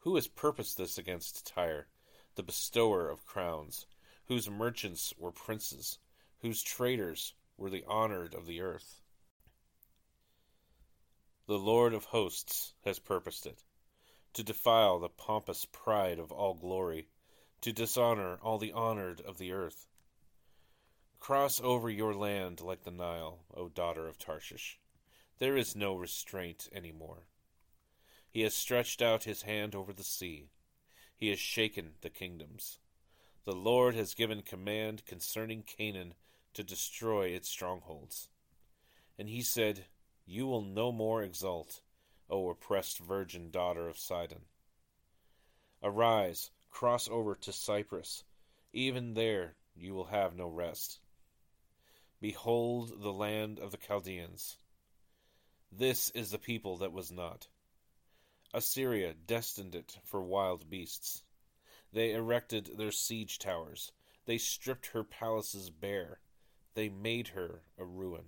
Who 0.00 0.14
has 0.14 0.28
purposed 0.28 0.78
this 0.78 0.96
against 0.96 1.46
Tyre, 1.46 1.86
the 2.34 2.42
bestower 2.42 3.10
of 3.10 3.26
crowns, 3.26 3.86
whose 4.26 4.48
merchants 4.48 5.12
were 5.18 5.32
princes, 5.32 5.98
whose 6.38 6.62
traders 6.62 7.34
were 7.58 7.68
the 7.68 7.84
honored 7.86 8.34
of 8.34 8.46
the 8.46 8.62
earth? 8.62 9.02
The 11.46 11.58
Lord 11.58 11.92
of 11.92 12.04
hosts 12.06 12.72
has 12.84 12.98
purposed 12.98 13.44
it, 13.44 13.62
to 14.32 14.42
defile 14.42 15.00
the 15.00 15.10
pompous 15.10 15.66
pride 15.66 16.18
of 16.18 16.32
all 16.32 16.54
glory, 16.54 17.08
to 17.60 17.72
dishonor 17.72 18.38
all 18.40 18.56
the 18.56 18.72
honored 18.72 19.20
of 19.20 19.36
the 19.36 19.52
earth. 19.52 19.86
Cross 21.18 21.60
over 21.60 21.90
your 21.90 22.14
land 22.14 22.62
like 22.62 22.84
the 22.84 22.90
Nile, 22.90 23.44
O 23.54 23.68
daughter 23.68 24.08
of 24.08 24.18
Tarshish. 24.18 24.78
There 25.38 25.58
is 25.58 25.76
no 25.76 25.94
restraint 25.94 26.70
any 26.72 26.92
more. 26.92 27.26
He 28.30 28.42
has 28.42 28.54
stretched 28.54 29.02
out 29.02 29.24
his 29.24 29.42
hand 29.42 29.74
over 29.74 29.92
the 29.92 30.04
sea. 30.04 30.50
He 31.16 31.28
has 31.30 31.38
shaken 31.40 31.92
the 32.00 32.10
kingdoms. 32.10 32.78
The 33.44 33.54
Lord 33.54 33.94
has 33.94 34.14
given 34.14 34.42
command 34.42 35.04
concerning 35.04 35.62
Canaan 35.64 36.14
to 36.54 36.62
destroy 36.62 37.28
its 37.28 37.48
strongholds. 37.48 38.28
And 39.18 39.28
he 39.28 39.42
said, 39.42 39.86
You 40.26 40.46
will 40.46 40.62
no 40.62 40.92
more 40.92 41.22
exult, 41.22 41.82
O 42.28 42.48
oppressed 42.48 42.98
virgin 42.98 43.50
daughter 43.50 43.88
of 43.88 43.98
Sidon. 43.98 44.42
Arise, 45.82 46.50
cross 46.70 47.08
over 47.08 47.34
to 47.34 47.52
Cyprus. 47.52 48.24
Even 48.72 49.14
there 49.14 49.56
you 49.74 49.94
will 49.94 50.06
have 50.06 50.36
no 50.36 50.46
rest. 50.46 51.00
Behold 52.20 53.02
the 53.02 53.12
land 53.12 53.58
of 53.58 53.72
the 53.72 53.76
Chaldeans. 53.78 54.58
This 55.72 56.10
is 56.10 56.30
the 56.30 56.38
people 56.38 56.76
that 56.78 56.92
was 56.92 57.10
not. 57.10 57.48
Assyria 58.52 59.14
destined 59.14 59.74
it 59.74 59.98
for 60.04 60.22
wild 60.22 60.68
beasts. 60.68 61.22
They 61.92 62.12
erected 62.12 62.72
their 62.76 62.90
siege 62.90 63.38
towers. 63.38 63.92
They 64.26 64.38
stripped 64.38 64.88
her 64.88 65.04
palaces 65.04 65.70
bare. 65.70 66.20
They 66.74 66.88
made 66.88 67.28
her 67.28 67.62
a 67.78 67.84
ruin. 67.84 68.26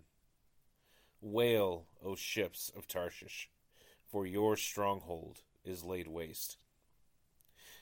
Wail, 1.20 1.86
O 2.04 2.14
ships 2.14 2.70
of 2.76 2.88
Tarshish, 2.88 3.48
for 4.10 4.26
your 4.26 4.56
stronghold 4.56 5.42
is 5.64 5.84
laid 5.84 6.08
waste. 6.08 6.56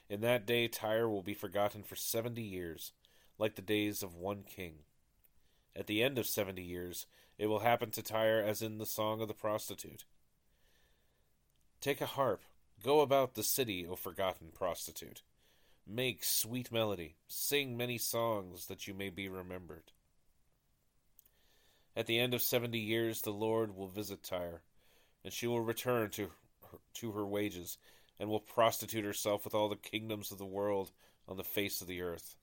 In 0.09 0.21
that 0.23 0.47
day 0.47 0.69
Tyre 0.69 1.09
will 1.09 1.23
be 1.23 1.35
forgotten 1.35 1.83
for 1.83 1.97
seventy 1.97 2.43
years, 2.43 2.93
like 3.39 3.55
the 3.55 3.63
days 3.63 4.03
of 4.03 4.17
one 4.17 4.43
king. 4.43 4.81
At 5.75 5.87
the 5.87 6.03
end 6.03 6.19
of 6.19 6.27
seventy 6.27 6.63
years, 6.63 7.07
it 7.39 7.47
will 7.47 7.61
happen 7.61 7.91
to 7.93 8.03
Tyre 8.03 8.43
as 8.43 8.61
in 8.61 8.79
the 8.79 8.87
song 8.87 9.23
of 9.23 9.29
the 9.29 9.35
prostitute. 9.35 10.05
Take 11.81 12.03
a 12.03 12.07
harp, 12.07 12.43
go 12.85 13.01
about 13.01 13.35
the 13.35 13.43
city, 13.43 13.87
O 13.87 13.97
forgotten 13.97 14.49
prostitute. 14.53 15.23
Make 15.87 16.23
sweet 16.23 16.71
melody, 16.71 17.17
sing 17.27 17.77
many 17.77 17.97
songs 17.97 18.67
that 18.67 18.87
you 18.87 18.93
may 18.93 19.09
be 19.09 19.29
remembered. 19.29 19.93
At 21.97 22.07
the 22.07 22.19
end 22.19 22.35
of 22.35 22.43
seventy 22.43 22.79
years, 22.79 23.23
the 23.23 23.33
Lord 23.33 23.75
will 23.75 23.89
visit 23.89 24.23
Tyre, 24.23 24.63
and 25.25 25.33
she 25.33 25.47
will 25.47 25.63
return 25.63 26.11
to 26.11 26.31
her, 26.71 26.79
to 26.95 27.13
her 27.13 27.27
wages, 27.27 27.79
and 28.19 28.29
will 28.29 28.41
prostitute 28.41 29.05
herself 29.05 29.45
with 29.45 29.55
all 29.55 29.71
the 29.71 29.77
kingdoms 29.77 30.31
of 30.31 30.39
the 30.39 30.45
world 30.45 30.93
on 31.27 31.39
the 31.39 31.43
face 31.45 31.81
of 31.81 31.87
the 31.87 32.03
earth. 32.03 32.37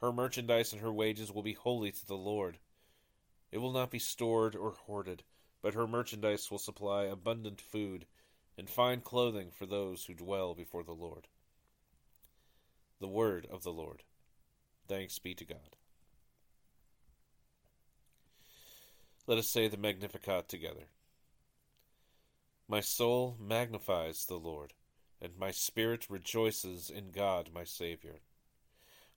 Her 0.00 0.12
merchandise 0.12 0.72
and 0.72 0.82
her 0.82 0.92
wages 0.92 1.32
will 1.32 1.42
be 1.42 1.54
holy 1.54 1.90
to 1.90 2.06
the 2.06 2.14
Lord. 2.14 2.58
It 3.50 3.58
will 3.58 3.72
not 3.72 3.90
be 3.90 3.98
stored 3.98 4.54
or 4.54 4.70
hoarded, 4.72 5.24
but 5.62 5.74
her 5.74 5.86
merchandise 5.86 6.48
will 6.50 6.58
supply 6.58 7.04
abundant 7.04 7.60
food 7.60 8.06
and 8.58 8.68
fine 8.68 9.00
clothing 9.00 9.50
for 9.50 9.66
those 9.66 10.04
who 10.04 10.14
dwell 10.14 10.54
before 10.54 10.82
the 10.82 10.92
Lord. 10.92 11.28
The 13.00 13.08
word 13.08 13.46
of 13.50 13.62
the 13.62 13.72
Lord. 13.72 14.02
Thanks 14.88 15.18
be 15.18 15.34
to 15.34 15.44
God. 15.44 15.76
Let 19.26 19.38
us 19.38 19.48
say 19.48 19.68
the 19.68 19.76
Magnificat 19.76 20.48
together. 20.48 20.84
My 22.68 22.80
soul 22.80 23.36
magnifies 23.40 24.24
the 24.24 24.38
Lord, 24.38 24.72
and 25.20 25.36
my 25.36 25.50
spirit 25.50 26.06
rejoices 26.08 26.90
in 26.90 27.10
God 27.10 27.50
my 27.52 27.64
Saviour 27.64 28.20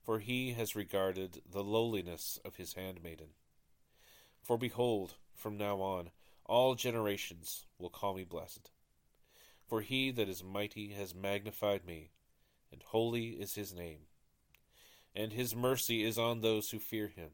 for 0.02 0.18
he 0.18 0.52
has 0.52 0.74
regarded 0.74 1.42
the 1.48 1.62
lowliness 1.62 2.38
of 2.44 2.56
his 2.56 2.74
handmaiden. 2.74 3.28
For 4.42 4.56
behold, 4.56 5.14
from 5.34 5.56
now 5.56 5.80
on, 5.80 6.10
all 6.46 6.74
generations 6.74 7.66
will 7.78 7.90
call 7.90 8.14
me 8.14 8.24
blessed. 8.24 8.70
For 9.70 9.82
he 9.82 10.10
that 10.10 10.28
is 10.28 10.42
mighty 10.42 10.94
has 10.94 11.14
magnified 11.14 11.86
me, 11.86 12.10
and 12.72 12.82
holy 12.82 13.40
is 13.40 13.54
his 13.54 13.72
name. 13.72 14.00
And 15.14 15.32
his 15.32 15.54
mercy 15.54 16.02
is 16.02 16.18
on 16.18 16.40
those 16.40 16.72
who 16.72 16.80
fear 16.80 17.06
him, 17.06 17.30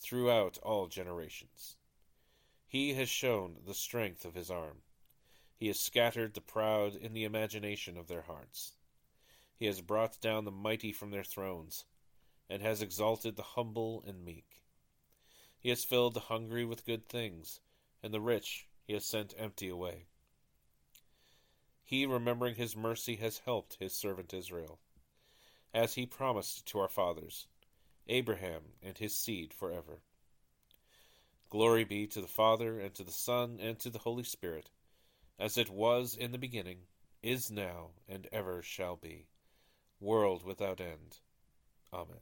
throughout 0.00 0.58
all 0.64 0.88
generations. 0.88 1.76
He 2.66 2.94
has 2.94 3.08
shown 3.08 3.58
the 3.64 3.72
strength 3.72 4.24
of 4.24 4.34
his 4.34 4.50
arm. 4.50 4.78
He 5.54 5.68
has 5.68 5.78
scattered 5.78 6.34
the 6.34 6.40
proud 6.40 6.96
in 6.96 7.12
the 7.12 7.22
imagination 7.22 7.96
of 7.96 8.08
their 8.08 8.22
hearts. 8.22 8.72
He 9.54 9.66
has 9.66 9.80
brought 9.80 10.20
down 10.20 10.46
the 10.46 10.50
mighty 10.50 10.92
from 10.92 11.12
their 11.12 11.22
thrones, 11.22 11.84
and 12.48 12.62
has 12.62 12.82
exalted 12.82 13.36
the 13.36 13.42
humble 13.54 14.02
and 14.04 14.24
meek. 14.24 14.60
He 15.60 15.68
has 15.68 15.84
filled 15.84 16.14
the 16.14 16.20
hungry 16.20 16.64
with 16.64 16.84
good 16.84 17.08
things, 17.08 17.60
and 18.02 18.12
the 18.12 18.20
rich 18.20 18.66
he 18.82 18.92
has 18.94 19.04
sent 19.04 19.34
empty 19.38 19.68
away. 19.68 20.06
He, 21.90 22.06
remembering 22.06 22.54
his 22.54 22.76
mercy, 22.76 23.16
has 23.16 23.38
helped 23.38 23.78
his 23.80 23.92
servant 23.92 24.32
Israel, 24.32 24.78
as 25.74 25.94
he 25.94 26.06
promised 26.06 26.64
to 26.66 26.78
our 26.78 26.88
fathers, 26.88 27.48
Abraham 28.06 28.62
and 28.80 28.96
his 28.96 29.16
seed 29.16 29.52
forever. 29.52 29.98
Glory 31.48 31.82
be 31.82 32.06
to 32.06 32.20
the 32.20 32.28
Father, 32.28 32.78
and 32.78 32.94
to 32.94 33.02
the 33.02 33.10
Son, 33.10 33.58
and 33.60 33.76
to 33.80 33.90
the 33.90 33.98
Holy 33.98 34.22
Spirit, 34.22 34.70
as 35.36 35.58
it 35.58 35.68
was 35.68 36.14
in 36.14 36.30
the 36.30 36.38
beginning, 36.38 36.78
is 37.24 37.50
now, 37.50 37.88
and 38.08 38.28
ever 38.30 38.62
shall 38.62 38.94
be, 38.94 39.26
world 39.98 40.44
without 40.44 40.80
end. 40.80 41.18
Amen. 41.92 42.20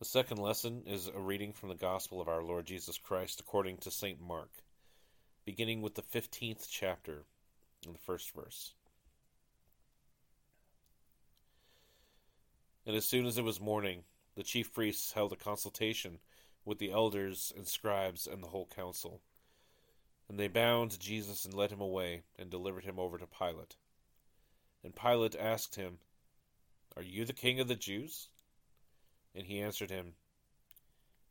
The 0.00 0.04
second 0.04 0.36
lesson 0.36 0.82
is 0.86 1.08
a 1.08 1.18
reading 1.18 1.54
from 1.54 1.70
the 1.70 1.74
Gospel 1.74 2.20
of 2.20 2.28
our 2.28 2.42
Lord 2.42 2.66
Jesus 2.66 2.98
Christ 2.98 3.40
according 3.40 3.78
to 3.78 3.90
St. 3.90 4.20
Mark, 4.20 4.50
beginning 5.44 5.82
with 5.82 5.94
the 5.94 6.02
15th 6.02 6.66
chapter 6.70 7.24
in 7.86 7.92
the 7.92 7.98
first 7.98 8.34
verse. 8.34 8.72
And 12.86 12.96
as 12.96 13.04
soon 13.04 13.26
as 13.26 13.38
it 13.38 13.44
was 13.44 13.60
morning, 13.60 14.02
the 14.34 14.42
chief 14.42 14.72
priests 14.72 15.12
held 15.12 15.32
a 15.32 15.36
consultation 15.36 16.18
with 16.64 16.78
the 16.78 16.90
elders 16.90 17.52
and 17.56 17.66
scribes 17.66 18.26
and 18.26 18.42
the 18.42 18.48
whole 18.48 18.68
council. 18.74 19.20
And 20.28 20.38
they 20.38 20.48
bound 20.48 20.98
Jesus 20.98 21.44
and 21.44 21.54
led 21.54 21.70
him 21.70 21.80
away, 21.80 22.22
and 22.38 22.50
delivered 22.50 22.84
him 22.84 22.98
over 22.98 23.18
to 23.18 23.26
Pilate. 23.26 23.76
And 24.82 24.94
Pilate 24.94 25.36
asked 25.36 25.74
him, 25.74 25.98
Are 26.96 27.02
you 27.02 27.24
the 27.24 27.32
king 27.32 27.60
of 27.60 27.68
the 27.68 27.74
Jews? 27.74 28.28
And 29.34 29.46
he 29.46 29.60
answered 29.60 29.90
him, 29.90 30.14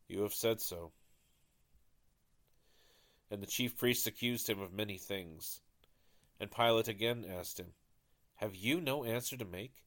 You 0.08 0.22
have 0.22 0.34
said 0.34 0.62
so. 0.62 0.92
And 3.32 3.42
the 3.42 3.48
chief 3.48 3.78
priests 3.78 4.08
accused 4.08 4.50
him 4.50 4.60
of 4.60 4.74
many 4.74 4.98
things. 4.98 5.62
And 6.40 6.52
Pilate 6.52 6.88
again 6.88 7.26
asked 7.28 7.60
him, 7.60 7.74
Have 8.36 8.56
you 8.56 8.80
no 8.80 9.04
answer 9.04 9.38
to 9.38 9.46
make? 9.46 9.84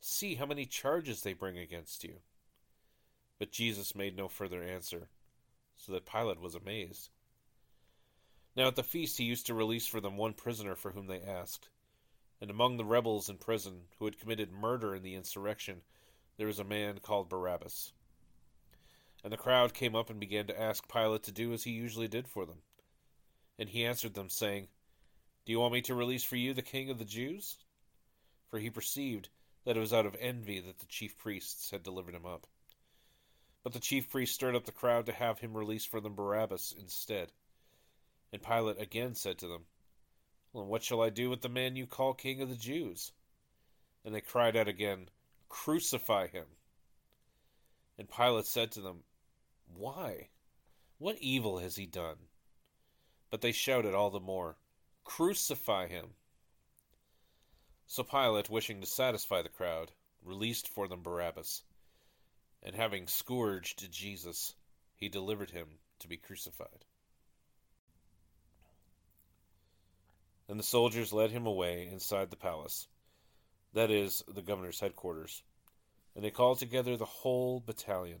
See 0.00 0.34
how 0.34 0.46
many 0.46 0.66
charges 0.66 1.22
they 1.22 1.32
bring 1.32 1.58
against 1.58 2.02
you. 2.02 2.14
But 3.38 3.52
Jesus 3.52 3.94
made 3.94 4.16
no 4.16 4.28
further 4.28 4.62
answer, 4.62 5.08
so 5.76 5.92
that 5.92 6.06
Pilate 6.06 6.40
was 6.40 6.54
amazed. 6.54 7.10
Now 8.56 8.68
at 8.68 8.76
the 8.76 8.82
feast 8.82 9.18
he 9.18 9.24
used 9.24 9.46
to 9.46 9.54
release 9.54 9.86
for 9.86 10.00
them 10.00 10.16
one 10.16 10.34
prisoner 10.34 10.74
for 10.74 10.90
whom 10.90 11.06
they 11.06 11.22
asked. 11.22 11.68
And 12.40 12.50
among 12.50 12.76
the 12.76 12.84
rebels 12.84 13.28
in 13.28 13.38
prison, 13.38 13.82
who 13.98 14.04
had 14.04 14.18
committed 14.18 14.52
murder 14.52 14.94
in 14.94 15.02
the 15.02 15.14
insurrection, 15.14 15.82
there 16.36 16.46
was 16.46 16.58
a 16.58 16.64
man 16.64 16.98
called 16.98 17.28
Barabbas. 17.28 17.92
And 19.24 19.32
the 19.32 19.36
crowd 19.36 19.72
came 19.72 19.94
up 19.94 20.10
and 20.10 20.18
began 20.18 20.46
to 20.48 20.60
ask 20.60 20.90
Pilate 20.90 21.22
to 21.24 21.32
do 21.32 21.52
as 21.52 21.64
he 21.64 21.70
usually 21.70 22.08
did 22.08 22.26
for 22.26 22.44
them. 22.44 22.58
And 23.58 23.68
he 23.68 23.84
answered 23.84 24.14
them, 24.14 24.28
saying, 24.28 24.68
Do 25.46 25.52
you 25.52 25.60
want 25.60 25.74
me 25.74 25.82
to 25.82 25.94
release 25.94 26.24
for 26.24 26.36
you 26.36 26.54
the 26.54 26.62
king 26.62 26.90
of 26.90 26.98
the 26.98 27.04
Jews? 27.04 27.58
For 28.50 28.58
he 28.58 28.70
perceived 28.70 29.28
that 29.64 29.76
it 29.76 29.80
was 29.80 29.92
out 29.92 30.06
of 30.06 30.16
envy 30.18 30.60
that 30.60 30.78
the 30.78 30.86
chief 30.86 31.16
priests 31.16 31.70
had 31.70 31.82
delivered 31.82 32.14
him 32.14 32.26
up. 32.26 32.46
But 33.62 33.72
the 33.72 33.80
chief 33.80 34.10
priests 34.10 34.34
stirred 34.34 34.56
up 34.56 34.64
the 34.64 34.72
crowd 34.72 35.06
to 35.06 35.12
have 35.12 35.38
him 35.38 35.56
release 35.56 35.84
for 35.84 36.00
them 36.00 36.16
Barabbas 36.16 36.74
instead. 36.76 37.30
And 38.32 38.42
Pilate 38.42 38.80
again 38.80 39.14
said 39.14 39.38
to 39.38 39.46
them, 39.46 39.66
Well, 40.52 40.66
what 40.66 40.82
shall 40.82 41.00
I 41.00 41.10
do 41.10 41.30
with 41.30 41.42
the 41.42 41.48
man 41.48 41.76
you 41.76 41.86
call 41.86 42.14
king 42.14 42.42
of 42.42 42.48
the 42.48 42.56
Jews? 42.56 43.12
And 44.04 44.12
they 44.12 44.20
cried 44.20 44.56
out 44.56 44.66
again, 44.66 45.08
Crucify 45.48 46.26
him. 46.26 46.46
And 47.98 48.10
Pilate 48.10 48.46
said 48.46 48.72
to 48.72 48.80
them, 48.80 49.04
Why? 49.76 50.28
What 50.98 51.18
evil 51.20 51.58
has 51.58 51.76
he 51.76 51.86
done? 51.86 52.16
But 53.30 53.40
they 53.40 53.52
shouted 53.52 53.94
all 53.94 54.10
the 54.10 54.20
more, 54.20 54.56
Crucify 55.04 55.88
him. 55.88 56.06
So 57.86 58.02
Pilate, 58.02 58.48
wishing 58.48 58.80
to 58.80 58.86
satisfy 58.86 59.42
the 59.42 59.48
crowd, 59.48 59.92
released 60.22 60.68
for 60.68 60.88
them 60.88 61.02
Barabbas, 61.02 61.62
and 62.62 62.74
having 62.76 63.06
scourged 63.06 63.90
Jesus, 63.90 64.54
he 64.94 65.08
delivered 65.08 65.50
him 65.50 65.66
to 65.98 66.08
be 66.08 66.16
crucified. 66.16 66.84
And 70.48 70.58
the 70.58 70.64
soldiers 70.64 71.12
led 71.12 71.30
him 71.30 71.46
away 71.46 71.88
inside 71.90 72.30
the 72.30 72.36
palace 72.36 72.86
that 73.74 73.90
is, 73.90 74.22
the 74.28 74.42
governor's 74.42 74.80
headquarters. 74.80 75.42
And 76.14 76.24
they 76.24 76.30
called 76.30 76.58
together 76.58 76.96
the 76.96 77.04
whole 77.04 77.60
battalion. 77.60 78.20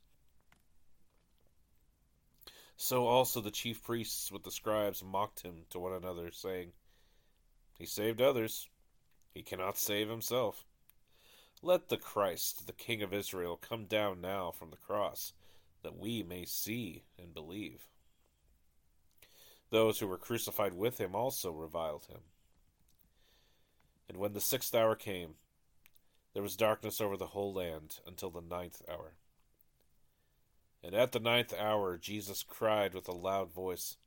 So 2.83 3.05
also 3.05 3.41
the 3.41 3.51
chief 3.51 3.83
priests 3.83 4.31
with 4.31 4.41
the 4.41 4.49
scribes 4.49 5.03
mocked 5.03 5.41
him 5.41 5.65
to 5.69 5.77
one 5.77 5.93
another, 5.93 6.31
saying, 6.31 6.71
He 7.77 7.85
saved 7.85 8.19
others, 8.19 8.69
he 9.35 9.43
cannot 9.43 9.77
save 9.77 10.09
himself. 10.09 10.65
Let 11.61 11.89
the 11.89 11.97
Christ, 11.97 12.65
the 12.65 12.73
King 12.73 13.03
of 13.03 13.13
Israel, 13.13 13.55
come 13.55 13.85
down 13.85 14.19
now 14.19 14.49
from 14.49 14.71
the 14.71 14.77
cross, 14.77 15.33
that 15.83 15.99
we 15.99 16.23
may 16.23 16.43
see 16.43 17.03
and 17.19 17.35
believe. 17.35 17.87
Those 19.69 19.99
who 19.99 20.07
were 20.07 20.17
crucified 20.17 20.73
with 20.73 20.97
him 20.97 21.13
also 21.13 21.51
reviled 21.51 22.05
him. 22.05 22.21
And 24.09 24.17
when 24.17 24.33
the 24.33 24.41
sixth 24.41 24.73
hour 24.73 24.95
came, 24.95 25.35
there 26.33 26.41
was 26.41 26.55
darkness 26.55 26.99
over 26.99 27.15
the 27.15 27.27
whole 27.27 27.53
land 27.53 27.99
until 28.07 28.31
the 28.31 28.41
ninth 28.41 28.81
hour. 28.89 29.13
And 30.83 30.95
at 30.95 31.11
the 31.11 31.19
ninth 31.19 31.53
hour 31.53 31.97
Jesus 31.97 32.43
cried 32.43 32.93
with 32.93 33.07
a 33.07 33.13
loud 33.13 33.51
voice, 33.51 33.97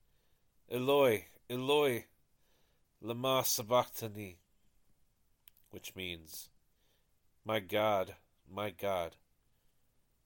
Eloi, 0.71 1.27
Eloi, 1.49 2.07
lama 3.01 3.43
sabachthani, 3.45 4.39
which 5.71 5.95
means, 5.95 6.49
My 7.45 7.61
God, 7.61 8.17
my 8.51 8.71
God, 8.71 9.17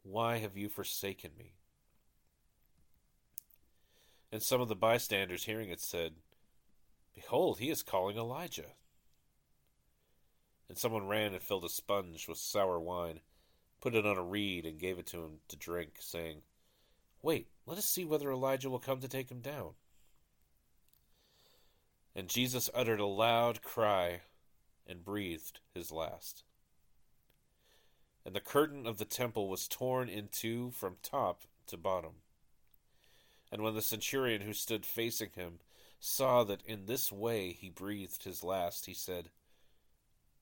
why 0.02 0.38
have 0.38 0.56
you 0.56 0.68
forsaken 0.68 1.32
me? 1.38 1.54
And 4.30 4.42
some 4.42 4.61
of 4.61 4.68
the 4.68 4.76
bystanders 4.76 5.44
hearing 5.44 5.70
it 5.70 5.80
said, 5.80 6.14
Behold, 7.14 7.58
he 7.58 7.70
is 7.70 7.82
calling 7.82 8.16
Elijah. 8.16 8.72
And 10.68 10.76
someone 10.76 11.08
ran 11.08 11.32
and 11.32 11.42
filled 11.42 11.64
a 11.64 11.68
sponge 11.68 12.28
with 12.28 12.38
sour 12.38 12.78
wine 12.78 13.20
put 13.81 13.95
it 13.95 14.07
on 14.07 14.19
a 14.19 14.23
reed, 14.23 14.67
and 14.67 14.79
gave 14.79 14.99
it 14.99 15.07
to 15.07 15.19
him 15.19 15.41
to 15.49 15.57
drink, 15.57 15.95
saying, 16.01 16.43
Wait, 17.23 17.49
let 17.67 17.79
us 17.79 17.85
see 17.85 18.05
whether 18.05 18.31
Elijah 18.31 18.71
will 18.71 18.79
come 18.79 19.01
to 19.01 19.09
take 19.09 19.31
him 19.31 19.41
down. 19.41 19.71
And 22.14 22.29
Jesus 22.29 22.71
uttered 22.75 23.01
a 23.01 23.07
loud 23.07 23.62
cry 23.62 24.23
and 24.87 25.05
breathed 25.05 25.61
his 25.75 25.93
last. 25.93 26.43
And 28.25 28.35
the 28.35 28.41
curtain 28.41 28.87
of 28.87 28.99
the 28.99 29.05
temple 29.05 29.49
was 29.49 29.69
torn 29.69 30.09
in 30.09 30.29
two 30.31 30.71
from 30.73 30.97
top 31.03 31.43
to 31.67 31.77
bottom. 31.77 32.23
And 33.51 33.62
when 33.62 33.75
the 33.75 33.83
centurion 33.83 34.43
who 34.43 34.53
stood 34.53 34.85
facing 34.85 35.31
him 35.35 35.61
saw 36.01 36.45
that 36.45 36.62
in 36.67 36.87
this 36.87 37.11
way 37.11 37.53
he 37.53 37.71
breathed 37.71 38.25
his 38.25 38.45
last, 38.45 38.87
he 38.87 38.95
said, 38.95 39.31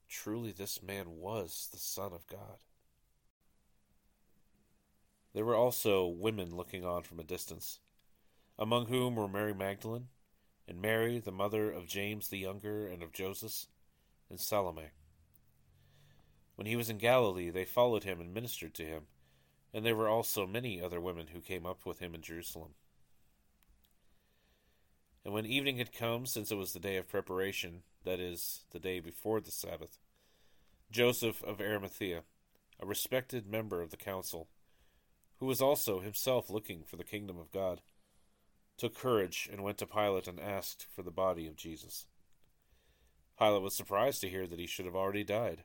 Truly 0.08 0.52
this 0.52 0.82
man 0.82 1.16
was 1.18 1.68
the 1.70 1.78
Son 1.78 2.12
of 2.12 2.26
God. 2.26 2.58
There 5.36 5.44
were 5.44 5.54
also 5.54 6.06
women 6.06 6.56
looking 6.56 6.82
on 6.82 7.02
from 7.02 7.20
a 7.20 7.22
distance, 7.22 7.78
among 8.58 8.86
whom 8.86 9.16
were 9.16 9.28
Mary 9.28 9.52
Magdalene, 9.52 10.08
and 10.66 10.80
Mary, 10.80 11.18
the 11.18 11.30
mother 11.30 11.70
of 11.70 11.86
James 11.86 12.28
the 12.28 12.38
younger 12.38 12.86
and 12.86 13.02
of 13.02 13.12
Joseph, 13.12 13.66
and 14.30 14.40
Salome. 14.40 14.92
When 16.54 16.66
he 16.66 16.74
was 16.74 16.88
in 16.88 16.96
Galilee, 16.96 17.50
they 17.50 17.66
followed 17.66 18.04
him 18.04 18.18
and 18.18 18.32
ministered 18.32 18.72
to 18.76 18.86
him, 18.86 19.08
and 19.74 19.84
there 19.84 19.94
were 19.94 20.08
also 20.08 20.46
many 20.46 20.80
other 20.80 21.02
women 21.02 21.26
who 21.34 21.40
came 21.40 21.66
up 21.66 21.84
with 21.84 21.98
him 21.98 22.14
in 22.14 22.22
Jerusalem. 22.22 22.70
And 25.22 25.34
when 25.34 25.44
evening 25.44 25.76
had 25.76 25.92
come, 25.92 26.24
since 26.24 26.50
it 26.50 26.56
was 26.56 26.72
the 26.72 26.80
day 26.80 26.96
of 26.96 27.10
preparation, 27.10 27.82
that 28.04 28.20
is, 28.20 28.64
the 28.70 28.80
day 28.80 29.00
before 29.00 29.42
the 29.42 29.50
Sabbath, 29.50 29.98
Joseph 30.90 31.44
of 31.44 31.60
Arimathea, 31.60 32.22
a 32.80 32.86
respected 32.86 33.46
member 33.46 33.82
of 33.82 33.90
the 33.90 33.98
council, 33.98 34.48
who 35.38 35.46
was 35.46 35.60
also 35.60 36.00
himself 36.00 36.48
looking 36.48 36.82
for 36.82 36.96
the 36.96 37.04
kingdom 37.04 37.38
of 37.38 37.52
God, 37.52 37.82
took 38.78 38.94
courage 38.94 39.48
and 39.50 39.62
went 39.62 39.78
to 39.78 39.86
Pilate 39.86 40.28
and 40.28 40.40
asked 40.40 40.86
for 40.94 41.02
the 41.02 41.10
body 41.10 41.46
of 41.46 41.56
Jesus. 41.56 42.06
Pilate 43.38 43.62
was 43.62 43.74
surprised 43.74 44.20
to 44.22 44.28
hear 44.28 44.46
that 44.46 44.58
he 44.58 44.66
should 44.66 44.86
have 44.86 44.96
already 44.96 45.24
died. 45.24 45.64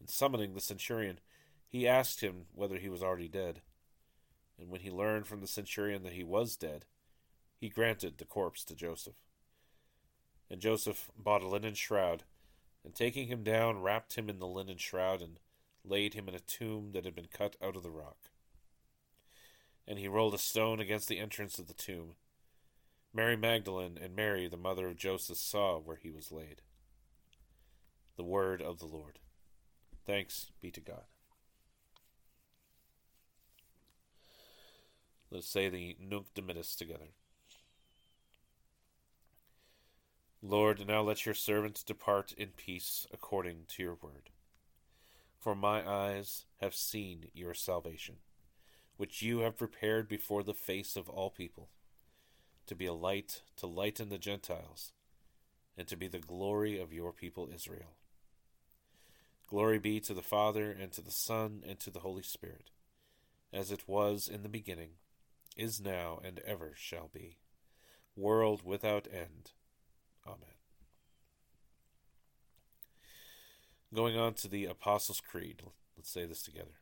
And 0.00 0.10
summoning 0.10 0.54
the 0.54 0.60
centurion, 0.60 1.20
he 1.68 1.86
asked 1.86 2.20
him 2.20 2.46
whether 2.52 2.78
he 2.78 2.88
was 2.88 3.02
already 3.02 3.28
dead. 3.28 3.62
And 4.58 4.68
when 4.68 4.80
he 4.80 4.90
learned 4.90 5.26
from 5.26 5.40
the 5.40 5.46
centurion 5.46 6.02
that 6.02 6.12
he 6.12 6.24
was 6.24 6.56
dead, 6.56 6.84
he 7.60 7.68
granted 7.68 8.18
the 8.18 8.24
corpse 8.24 8.64
to 8.64 8.74
Joseph. 8.74 9.22
And 10.50 10.60
Joseph 10.60 11.10
bought 11.16 11.42
a 11.42 11.48
linen 11.48 11.74
shroud, 11.74 12.24
and 12.84 12.92
taking 12.92 13.28
him 13.28 13.44
down, 13.44 13.80
wrapped 13.80 14.16
him 14.16 14.28
in 14.28 14.40
the 14.40 14.46
linen 14.48 14.76
shroud, 14.78 15.22
and 15.22 15.38
laid 15.84 16.14
him 16.14 16.28
in 16.28 16.34
a 16.34 16.40
tomb 16.40 16.90
that 16.92 17.04
had 17.04 17.14
been 17.14 17.28
cut 17.32 17.56
out 17.62 17.76
of 17.76 17.84
the 17.84 17.90
rock 17.90 18.31
and 19.86 19.98
he 19.98 20.08
rolled 20.08 20.34
a 20.34 20.38
stone 20.38 20.80
against 20.80 21.08
the 21.08 21.18
entrance 21.18 21.58
of 21.58 21.66
the 21.66 21.74
tomb. 21.74 22.14
Mary 23.14 23.36
Magdalene 23.36 23.98
and 24.02 24.16
Mary, 24.16 24.48
the 24.48 24.56
mother 24.56 24.88
of 24.88 24.96
Joseph, 24.96 25.36
saw 25.36 25.78
where 25.78 25.96
he 25.96 26.10
was 26.10 26.32
laid. 26.32 26.62
The 28.16 28.24
word 28.24 28.62
of 28.62 28.78
the 28.78 28.86
Lord. 28.86 29.18
Thanks 30.06 30.50
be 30.60 30.70
to 30.70 30.80
God. 30.80 31.04
Let 35.30 35.40
us 35.40 35.46
say 35.46 35.68
the 35.68 35.96
Nunc 36.00 36.26
Dimittis 36.34 36.76
together. 36.76 37.08
Lord, 40.42 40.86
now 40.86 41.02
let 41.02 41.24
your 41.24 41.34
servant 41.34 41.84
depart 41.86 42.32
in 42.36 42.48
peace 42.56 43.06
according 43.12 43.64
to 43.68 43.82
your 43.82 43.96
word. 44.02 44.30
For 45.38 45.54
my 45.54 45.88
eyes 45.88 46.46
have 46.60 46.74
seen 46.74 47.26
your 47.32 47.54
salvation 47.54 48.16
which 49.02 49.20
you 49.20 49.40
have 49.40 49.58
prepared 49.58 50.06
before 50.06 50.44
the 50.44 50.54
face 50.54 50.94
of 50.94 51.08
all 51.08 51.28
people, 51.28 51.68
to 52.68 52.76
be 52.76 52.86
a 52.86 52.92
light 52.92 53.42
to 53.56 53.66
lighten 53.66 54.10
the 54.10 54.16
Gentiles, 54.16 54.92
and 55.76 55.88
to 55.88 55.96
be 55.96 56.06
the 56.06 56.20
glory 56.20 56.78
of 56.78 56.92
your 56.92 57.12
people 57.12 57.48
Israel. 57.52 57.96
Glory 59.48 59.80
be 59.80 59.98
to 59.98 60.14
the 60.14 60.22
Father, 60.22 60.70
and 60.70 60.92
to 60.92 61.00
the 61.00 61.10
Son, 61.10 61.64
and 61.66 61.80
to 61.80 61.90
the 61.90 61.98
Holy 61.98 62.22
Spirit, 62.22 62.70
as 63.52 63.72
it 63.72 63.88
was 63.88 64.28
in 64.28 64.44
the 64.44 64.48
beginning, 64.48 64.90
is 65.56 65.80
now, 65.80 66.20
and 66.22 66.38
ever 66.46 66.70
shall 66.76 67.10
be, 67.12 67.38
world 68.14 68.62
without 68.64 69.08
end. 69.12 69.50
Amen. 70.24 70.60
Going 73.92 74.16
on 74.16 74.34
to 74.34 74.46
the 74.46 74.66
Apostles' 74.66 75.20
Creed, 75.20 75.60
let's 75.96 76.08
say 76.08 76.24
this 76.24 76.44
together. 76.44 76.81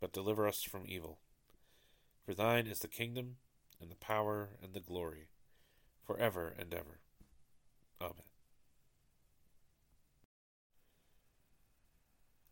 but 0.00 0.12
deliver 0.12 0.46
us 0.46 0.62
from 0.62 0.82
evil. 0.86 1.18
For 2.24 2.34
thine 2.34 2.66
is 2.66 2.80
the 2.80 2.88
kingdom, 2.88 3.36
and 3.80 3.90
the 3.90 3.96
power, 3.96 4.50
and 4.62 4.74
the 4.74 4.80
glory, 4.80 5.28
for 6.04 6.18
ever 6.18 6.54
and 6.58 6.74
ever. 6.74 7.00
Amen. 8.00 8.22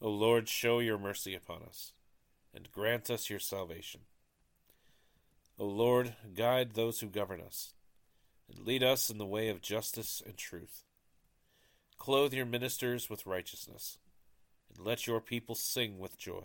O 0.00 0.10
Lord, 0.10 0.48
show 0.48 0.78
your 0.78 0.98
mercy 0.98 1.34
upon 1.34 1.62
us, 1.62 1.92
and 2.54 2.70
grant 2.70 3.10
us 3.10 3.30
your 3.30 3.38
salvation. 3.38 4.02
O 5.58 5.64
Lord, 5.64 6.14
guide 6.34 6.74
those 6.74 7.00
who 7.00 7.08
govern 7.08 7.40
us, 7.40 7.72
and 8.48 8.66
lead 8.66 8.82
us 8.82 9.10
in 9.10 9.18
the 9.18 9.26
way 9.26 9.48
of 9.48 9.62
justice 9.62 10.22
and 10.24 10.36
truth. 10.36 10.84
Clothe 11.98 12.34
your 12.34 12.46
ministers 12.46 13.08
with 13.08 13.26
righteousness, 13.26 13.98
and 14.68 14.84
let 14.84 15.06
your 15.06 15.20
people 15.20 15.54
sing 15.54 15.98
with 15.98 16.18
joy. 16.18 16.44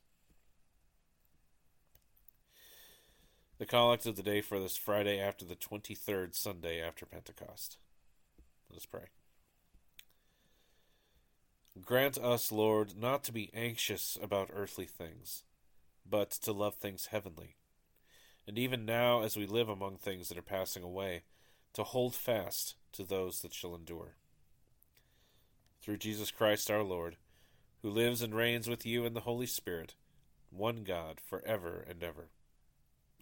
The 3.61 3.67
collect 3.67 4.07
of 4.07 4.15
the 4.15 4.23
day 4.23 4.41
for 4.41 4.59
this 4.59 4.75
Friday 4.75 5.19
after 5.19 5.45
the 5.45 5.55
23rd 5.55 6.33
Sunday 6.33 6.81
after 6.81 7.05
Pentecost. 7.05 7.77
Let 8.71 8.77
us 8.77 8.87
pray. 8.87 9.03
Grant 11.79 12.17
us, 12.17 12.51
Lord, 12.51 12.97
not 12.97 13.23
to 13.25 13.31
be 13.31 13.51
anxious 13.53 14.17
about 14.19 14.49
earthly 14.51 14.85
things 14.85 15.43
but 16.09 16.31
to 16.31 16.51
love 16.51 16.73
things 16.73 17.09
heavenly. 17.11 17.55
And 18.47 18.57
even 18.57 18.83
now, 18.83 19.21
as 19.21 19.37
we 19.37 19.45
live 19.45 19.69
among 19.69 19.97
things 19.97 20.29
that 20.29 20.39
are 20.39 20.41
passing 20.41 20.81
away, 20.81 21.21
to 21.73 21.83
hold 21.83 22.15
fast 22.15 22.73
to 22.93 23.03
those 23.03 23.41
that 23.41 23.53
shall 23.53 23.75
endure. 23.75 24.15
Through 25.83 25.97
Jesus 25.97 26.31
Christ 26.31 26.71
our 26.71 26.81
Lord, 26.81 27.17
who 27.83 27.91
lives 27.91 28.23
and 28.23 28.33
reigns 28.33 28.67
with 28.67 28.87
you 28.87 29.05
in 29.05 29.13
the 29.13 29.19
Holy 29.19 29.45
Spirit, 29.45 29.93
one 30.49 30.83
God, 30.83 31.19
for 31.23 31.43
ever 31.45 31.85
and 31.87 32.01
ever. 32.01 32.29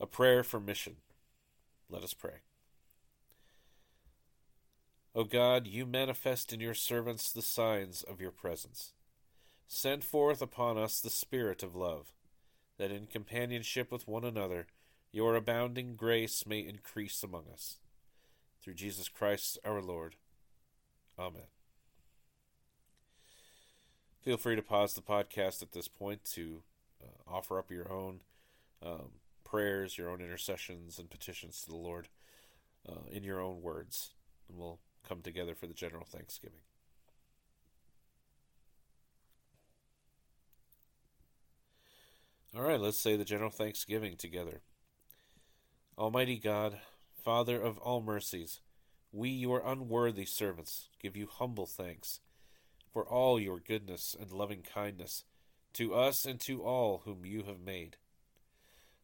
A 0.00 0.06
prayer 0.06 0.42
for 0.42 0.60
mission. 0.60 0.96
Let 1.88 2.02
us 2.02 2.14
pray. 2.14 2.40
O 5.14 5.24
God, 5.24 5.66
you 5.66 5.86
manifest 5.86 6.52
in 6.52 6.60
your 6.60 6.74
servants 6.74 7.32
the 7.32 7.40
signs 7.40 8.02
of 8.02 8.20
your 8.20 8.30
presence. 8.30 8.92
Send 9.66 10.04
forth 10.04 10.42
upon 10.42 10.76
us 10.76 11.00
the 11.00 11.10
Spirit 11.10 11.62
of 11.62 11.74
love 11.74 12.12
that 12.78 12.90
in 12.90 13.06
companionship 13.06 13.90
with 13.90 14.06
one 14.06 14.24
another 14.24 14.66
your 15.12 15.34
abounding 15.34 15.96
grace 15.96 16.44
may 16.46 16.58
increase 16.58 17.22
among 17.22 17.44
us. 17.50 17.78
Through 18.62 18.74
Jesus 18.74 19.08
Christ 19.08 19.58
our 19.64 19.80
Lord. 19.80 20.16
Amen. 21.18 21.48
Feel 24.20 24.36
free 24.36 24.56
to 24.56 24.62
pause 24.62 24.92
the 24.92 25.00
podcast 25.00 25.62
at 25.62 25.72
this 25.72 25.88
point 25.88 26.24
to 26.34 26.62
uh, 27.02 27.06
offer 27.26 27.58
up 27.58 27.70
your 27.70 27.90
own 27.90 28.20
um, 28.84 29.12
prayers, 29.46 29.96
your 29.96 30.10
own 30.10 30.20
intercessions, 30.20 30.98
and 30.98 31.08
petitions 31.08 31.62
to 31.62 31.70
the 31.70 31.76
Lord 31.76 32.08
uh, 32.88 33.06
in 33.10 33.22
your 33.22 33.40
own 33.40 33.62
words. 33.62 34.10
And 34.48 34.58
we'll 34.58 34.80
come 35.08 35.22
together 35.22 35.54
for 35.54 35.66
the 35.66 35.74
general 35.74 36.04
thanksgiving. 36.04 36.60
All 42.56 42.62
right, 42.62 42.80
let's 42.80 42.98
say 42.98 43.16
the 43.16 43.24
general 43.24 43.50
thanksgiving 43.50 44.16
together. 44.16 44.62
Almighty 45.98 46.38
God, 46.38 46.78
Father 47.22 47.60
of 47.60 47.78
all 47.78 48.00
mercies, 48.00 48.60
we, 49.12 49.28
your 49.28 49.62
unworthy 49.64 50.24
servants, 50.24 50.88
give 51.00 51.16
you 51.16 51.28
humble 51.30 51.66
thanks 51.66 52.20
for 52.92 53.06
all 53.06 53.38
your 53.38 53.60
goodness 53.60 54.16
and 54.18 54.32
loving 54.32 54.62
kindness 54.62 55.24
to 55.74 55.94
us 55.94 56.24
and 56.24 56.40
to 56.40 56.62
all 56.62 57.02
whom 57.04 57.26
you 57.26 57.42
have 57.42 57.60
made. 57.60 57.96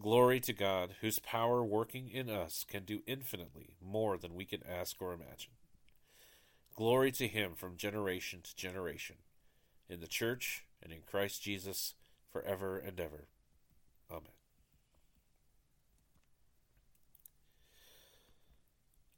Glory 0.00 0.40
to 0.40 0.52
God, 0.52 0.96
whose 1.00 1.18
power 1.18 1.64
working 1.64 2.10
in 2.10 2.28
us 2.28 2.64
can 2.68 2.84
do 2.84 3.00
infinitely 3.06 3.70
more 3.82 4.18
than 4.18 4.34
we 4.34 4.44
can 4.44 4.60
ask 4.68 5.00
or 5.00 5.14
imagine. 5.14 5.52
Glory 6.74 7.10
to 7.12 7.26
him 7.26 7.54
from 7.54 7.78
generation 7.78 8.40
to 8.42 8.54
generation, 8.54 9.16
in 9.88 10.00
the 10.00 10.06
church 10.06 10.64
and 10.82 10.92
in 10.92 10.98
Christ 11.10 11.42
Jesus 11.42 11.94
forever 12.30 12.76
and 12.76 13.00
ever. 13.00 13.28
Amen. 14.10 14.32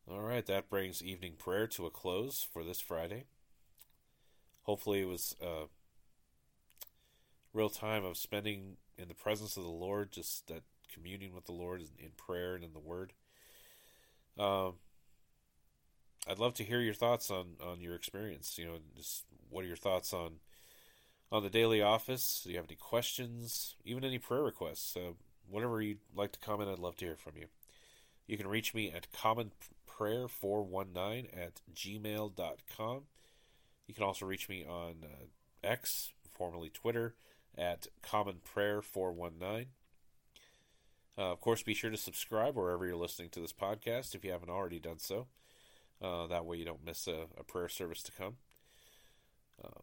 All 0.08 0.22
right, 0.22 0.46
that 0.46 0.70
brings 0.70 1.02
evening 1.02 1.34
prayer 1.36 1.66
to 1.66 1.86
a 1.86 1.90
close 1.90 2.46
for 2.50 2.62
this 2.62 2.80
Friday. 2.80 3.24
Hopefully, 4.62 5.00
it 5.00 5.08
was 5.08 5.34
a 5.42 5.64
real 7.52 7.68
time 7.68 8.04
of 8.04 8.16
spending 8.16 8.76
in 8.98 9.08
the 9.08 9.14
presence 9.14 9.56
of 9.56 9.62
the 9.62 9.70
Lord, 9.70 10.12
just 10.12 10.48
that 10.48 10.62
communing 10.92 11.34
with 11.34 11.46
the 11.46 11.52
Lord 11.52 11.80
in 11.80 12.10
prayer 12.16 12.54
and 12.54 12.64
in 12.64 12.72
the 12.72 12.78
Word. 12.78 13.12
Um, 14.38 14.74
I'd 16.28 16.38
love 16.38 16.54
to 16.54 16.64
hear 16.64 16.80
your 16.80 16.94
thoughts 16.94 17.30
on 17.30 17.56
on 17.64 17.80
your 17.80 17.94
experience. 17.94 18.58
You 18.58 18.66
know, 18.66 18.78
just 18.96 19.24
what 19.48 19.64
are 19.64 19.68
your 19.68 19.76
thoughts 19.76 20.12
on 20.12 20.40
on 21.30 21.42
the 21.42 21.50
daily 21.50 21.82
office? 21.82 22.42
Do 22.44 22.50
you 22.50 22.56
have 22.56 22.66
any 22.66 22.76
questions? 22.76 23.76
Even 23.84 24.04
any 24.04 24.18
prayer 24.18 24.42
requests? 24.42 24.96
Uh, 24.96 25.12
whatever 25.48 25.80
you'd 25.80 26.00
like 26.14 26.32
to 26.32 26.38
comment, 26.38 26.70
I'd 26.70 26.78
love 26.78 26.96
to 26.96 27.06
hear 27.06 27.16
from 27.16 27.36
you. 27.36 27.46
You 28.26 28.36
can 28.36 28.46
reach 28.46 28.74
me 28.74 28.92
at 28.92 29.10
commonprayer419 29.12 31.28
at 31.34 31.62
gmail.com. 31.74 33.02
You 33.86 33.94
can 33.94 34.04
also 34.04 34.26
reach 34.26 34.50
me 34.50 34.66
on 34.68 34.96
uh, 35.02 35.24
X, 35.64 36.12
formerly 36.30 36.68
Twitter, 36.68 37.14
at 37.56 37.86
Common 38.02 38.36
Prayer 38.44 38.82
419. 38.82 39.66
Uh, 41.16 41.32
of 41.32 41.40
course, 41.40 41.62
be 41.62 41.74
sure 41.74 41.90
to 41.90 41.96
subscribe 41.96 42.56
wherever 42.56 42.86
you're 42.86 42.96
listening 42.96 43.28
to 43.30 43.40
this 43.40 43.52
podcast 43.52 44.14
if 44.14 44.24
you 44.24 44.30
haven't 44.30 44.50
already 44.50 44.78
done 44.78 44.98
so. 44.98 45.26
Uh, 46.00 46.26
that 46.28 46.44
way 46.44 46.56
you 46.56 46.64
don't 46.64 46.84
miss 46.84 47.08
a, 47.08 47.26
a 47.36 47.42
prayer 47.42 47.68
service 47.68 48.02
to 48.04 48.12
come. 48.12 48.36
Um, 49.64 49.82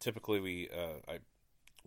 typically, 0.00 0.40
we 0.40 0.68
uh, 0.74 1.12
I 1.12 1.18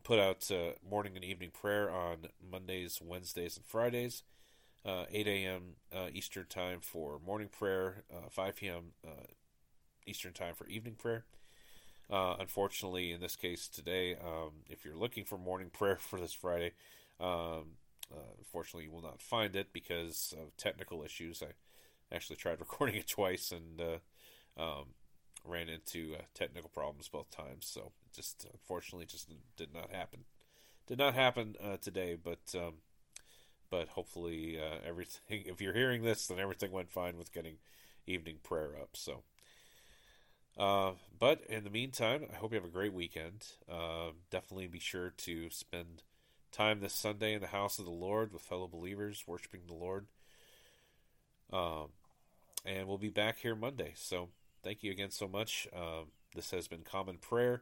put 0.03 0.19
out 0.19 0.51
uh, 0.51 0.73
morning 0.87 1.15
and 1.15 1.25
evening 1.25 1.49
prayer 1.51 1.89
on 1.89 2.27
Mondays, 2.47 3.01
Wednesdays, 3.03 3.57
and 3.57 3.65
Fridays 3.65 4.21
uh, 4.85 5.05
8 5.11 5.27
a.m. 5.27 5.61
Uh, 5.93 6.07
Eastern 6.13 6.45
Time 6.45 6.79
for 6.79 7.19
morning 7.25 7.49
prayer, 7.49 8.03
uh, 8.13 8.29
5 8.29 8.55
p.m. 8.55 8.93
Eastern 10.05 10.33
Time 10.33 10.53
for 10.53 10.67
evening 10.67 10.95
prayer. 10.95 11.25
Uh, 12.09 12.35
unfortunately, 12.39 13.11
in 13.11 13.19
this 13.21 13.35
case 13.35 13.67
today, 13.67 14.15
um, 14.15 14.51
if 14.69 14.85
you're 14.85 14.95
looking 14.95 15.25
for 15.25 15.37
morning 15.37 15.69
prayer 15.73 15.95
for 15.97 16.19
this 16.19 16.33
Friday, 16.33 16.71
um, 17.19 17.77
uh, 18.13 18.33
unfortunately, 18.37 18.85
you 18.85 18.91
will 18.91 19.01
not 19.01 19.21
find 19.21 19.55
it 19.55 19.73
because 19.73 20.33
of 20.39 20.55
technical 20.57 21.03
issues. 21.03 21.41
I 21.41 22.15
actually 22.15 22.35
tried 22.35 22.59
recording 22.59 22.95
it 22.95 23.07
twice 23.07 23.51
and 23.51 23.81
um, 24.57 24.85
ran 25.43 25.69
into 25.69 26.15
technical 26.33 26.69
problems 26.69 27.07
both 27.07 27.31
times. 27.31 27.65
So, 27.65 27.91
just 28.15 28.45
unfortunately, 28.51 29.07
just 29.07 29.29
did 29.57 29.73
not 29.73 29.91
happen. 29.91 30.25
Did 30.87 30.99
not 30.99 31.15
happen 31.15 31.55
today, 31.81 32.15
but 32.21 32.53
um, 32.55 32.75
but 33.69 33.89
hopefully 33.89 34.59
uh, 34.59 34.77
everything. 34.87 35.43
If 35.47 35.61
you're 35.61 35.73
hearing 35.73 36.03
this, 36.03 36.27
then 36.27 36.39
everything 36.39 36.71
went 36.71 36.91
fine 36.91 37.17
with 37.17 37.33
getting 37.33 37.57
evening 38.07 38.37
prayer 38.43 38.75
up. 38.79 38.89
So, 38.93 39.23
uh, 40.57 40.91
but 41.19 41.41
in 41.49 41.63
the 41.63 41.69
meantime, 41.69 42.25
I 42.31 42.35
hope 42.37 42.51
you 42.51 42.55
have 42.55 42.65
a 42.65 42.71
great 42.71 42.93
weekend. 42.93 43.45
Uh, 43.69 44.11
definitely 44.29 44.67
be 44.67 44.79
sure 44.79 45.13
to 45.17 45.49
spend 45.49 46.03
time 46.51 46.79
this 46.79 46.93
Sunday 46.93 47.33
in 47.33 47.41
the 47.41 47.47
house 47.47 47.79
of 47.79 47.85
the 47.85 47.91
Lord 47.91 48.31
with 48.31 48.41
fellow 48.41 48.67
believers, 48.67 49.23
worshiping 49.27 49.61
the 49.67 49.73
Lord. 49.73 50.07
Um, 51.51 51.89
and 52.65 52.87
we'll 52.87 52.97
be 52.97 53.09
back 53.09 53.39
here 53.39 53.55
Monday. 53.55 53.93
So, 53.95 54.29
thank 54.63 54.81
you 54.81 54.91
again 54.91 55.11
so 55.11 55.27
much. 55.27 55.67
Um, 55.75 56.07
this 56.33 56.51
has 56.51 56.67
been 56.67 56.81
Common 56.81 57.17
Prayer. 57.17 57.61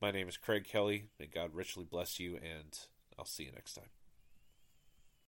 My 0.00 0.10
name 0.10 0.28
is 0.28 0.36
Craig 0.36 0.64
Kelly. 0.64 1.06
May 1.18 1.26
God 1.26 1.54
richly 1.54 1.84
bless 1.84 2.20
you, 2.20 2.36
and 2.36 2.78
I'll 3.18 3.24
see 3.24 3.44
you 3.44 3.52
next 3.52 3.74
time. 3.74 3.95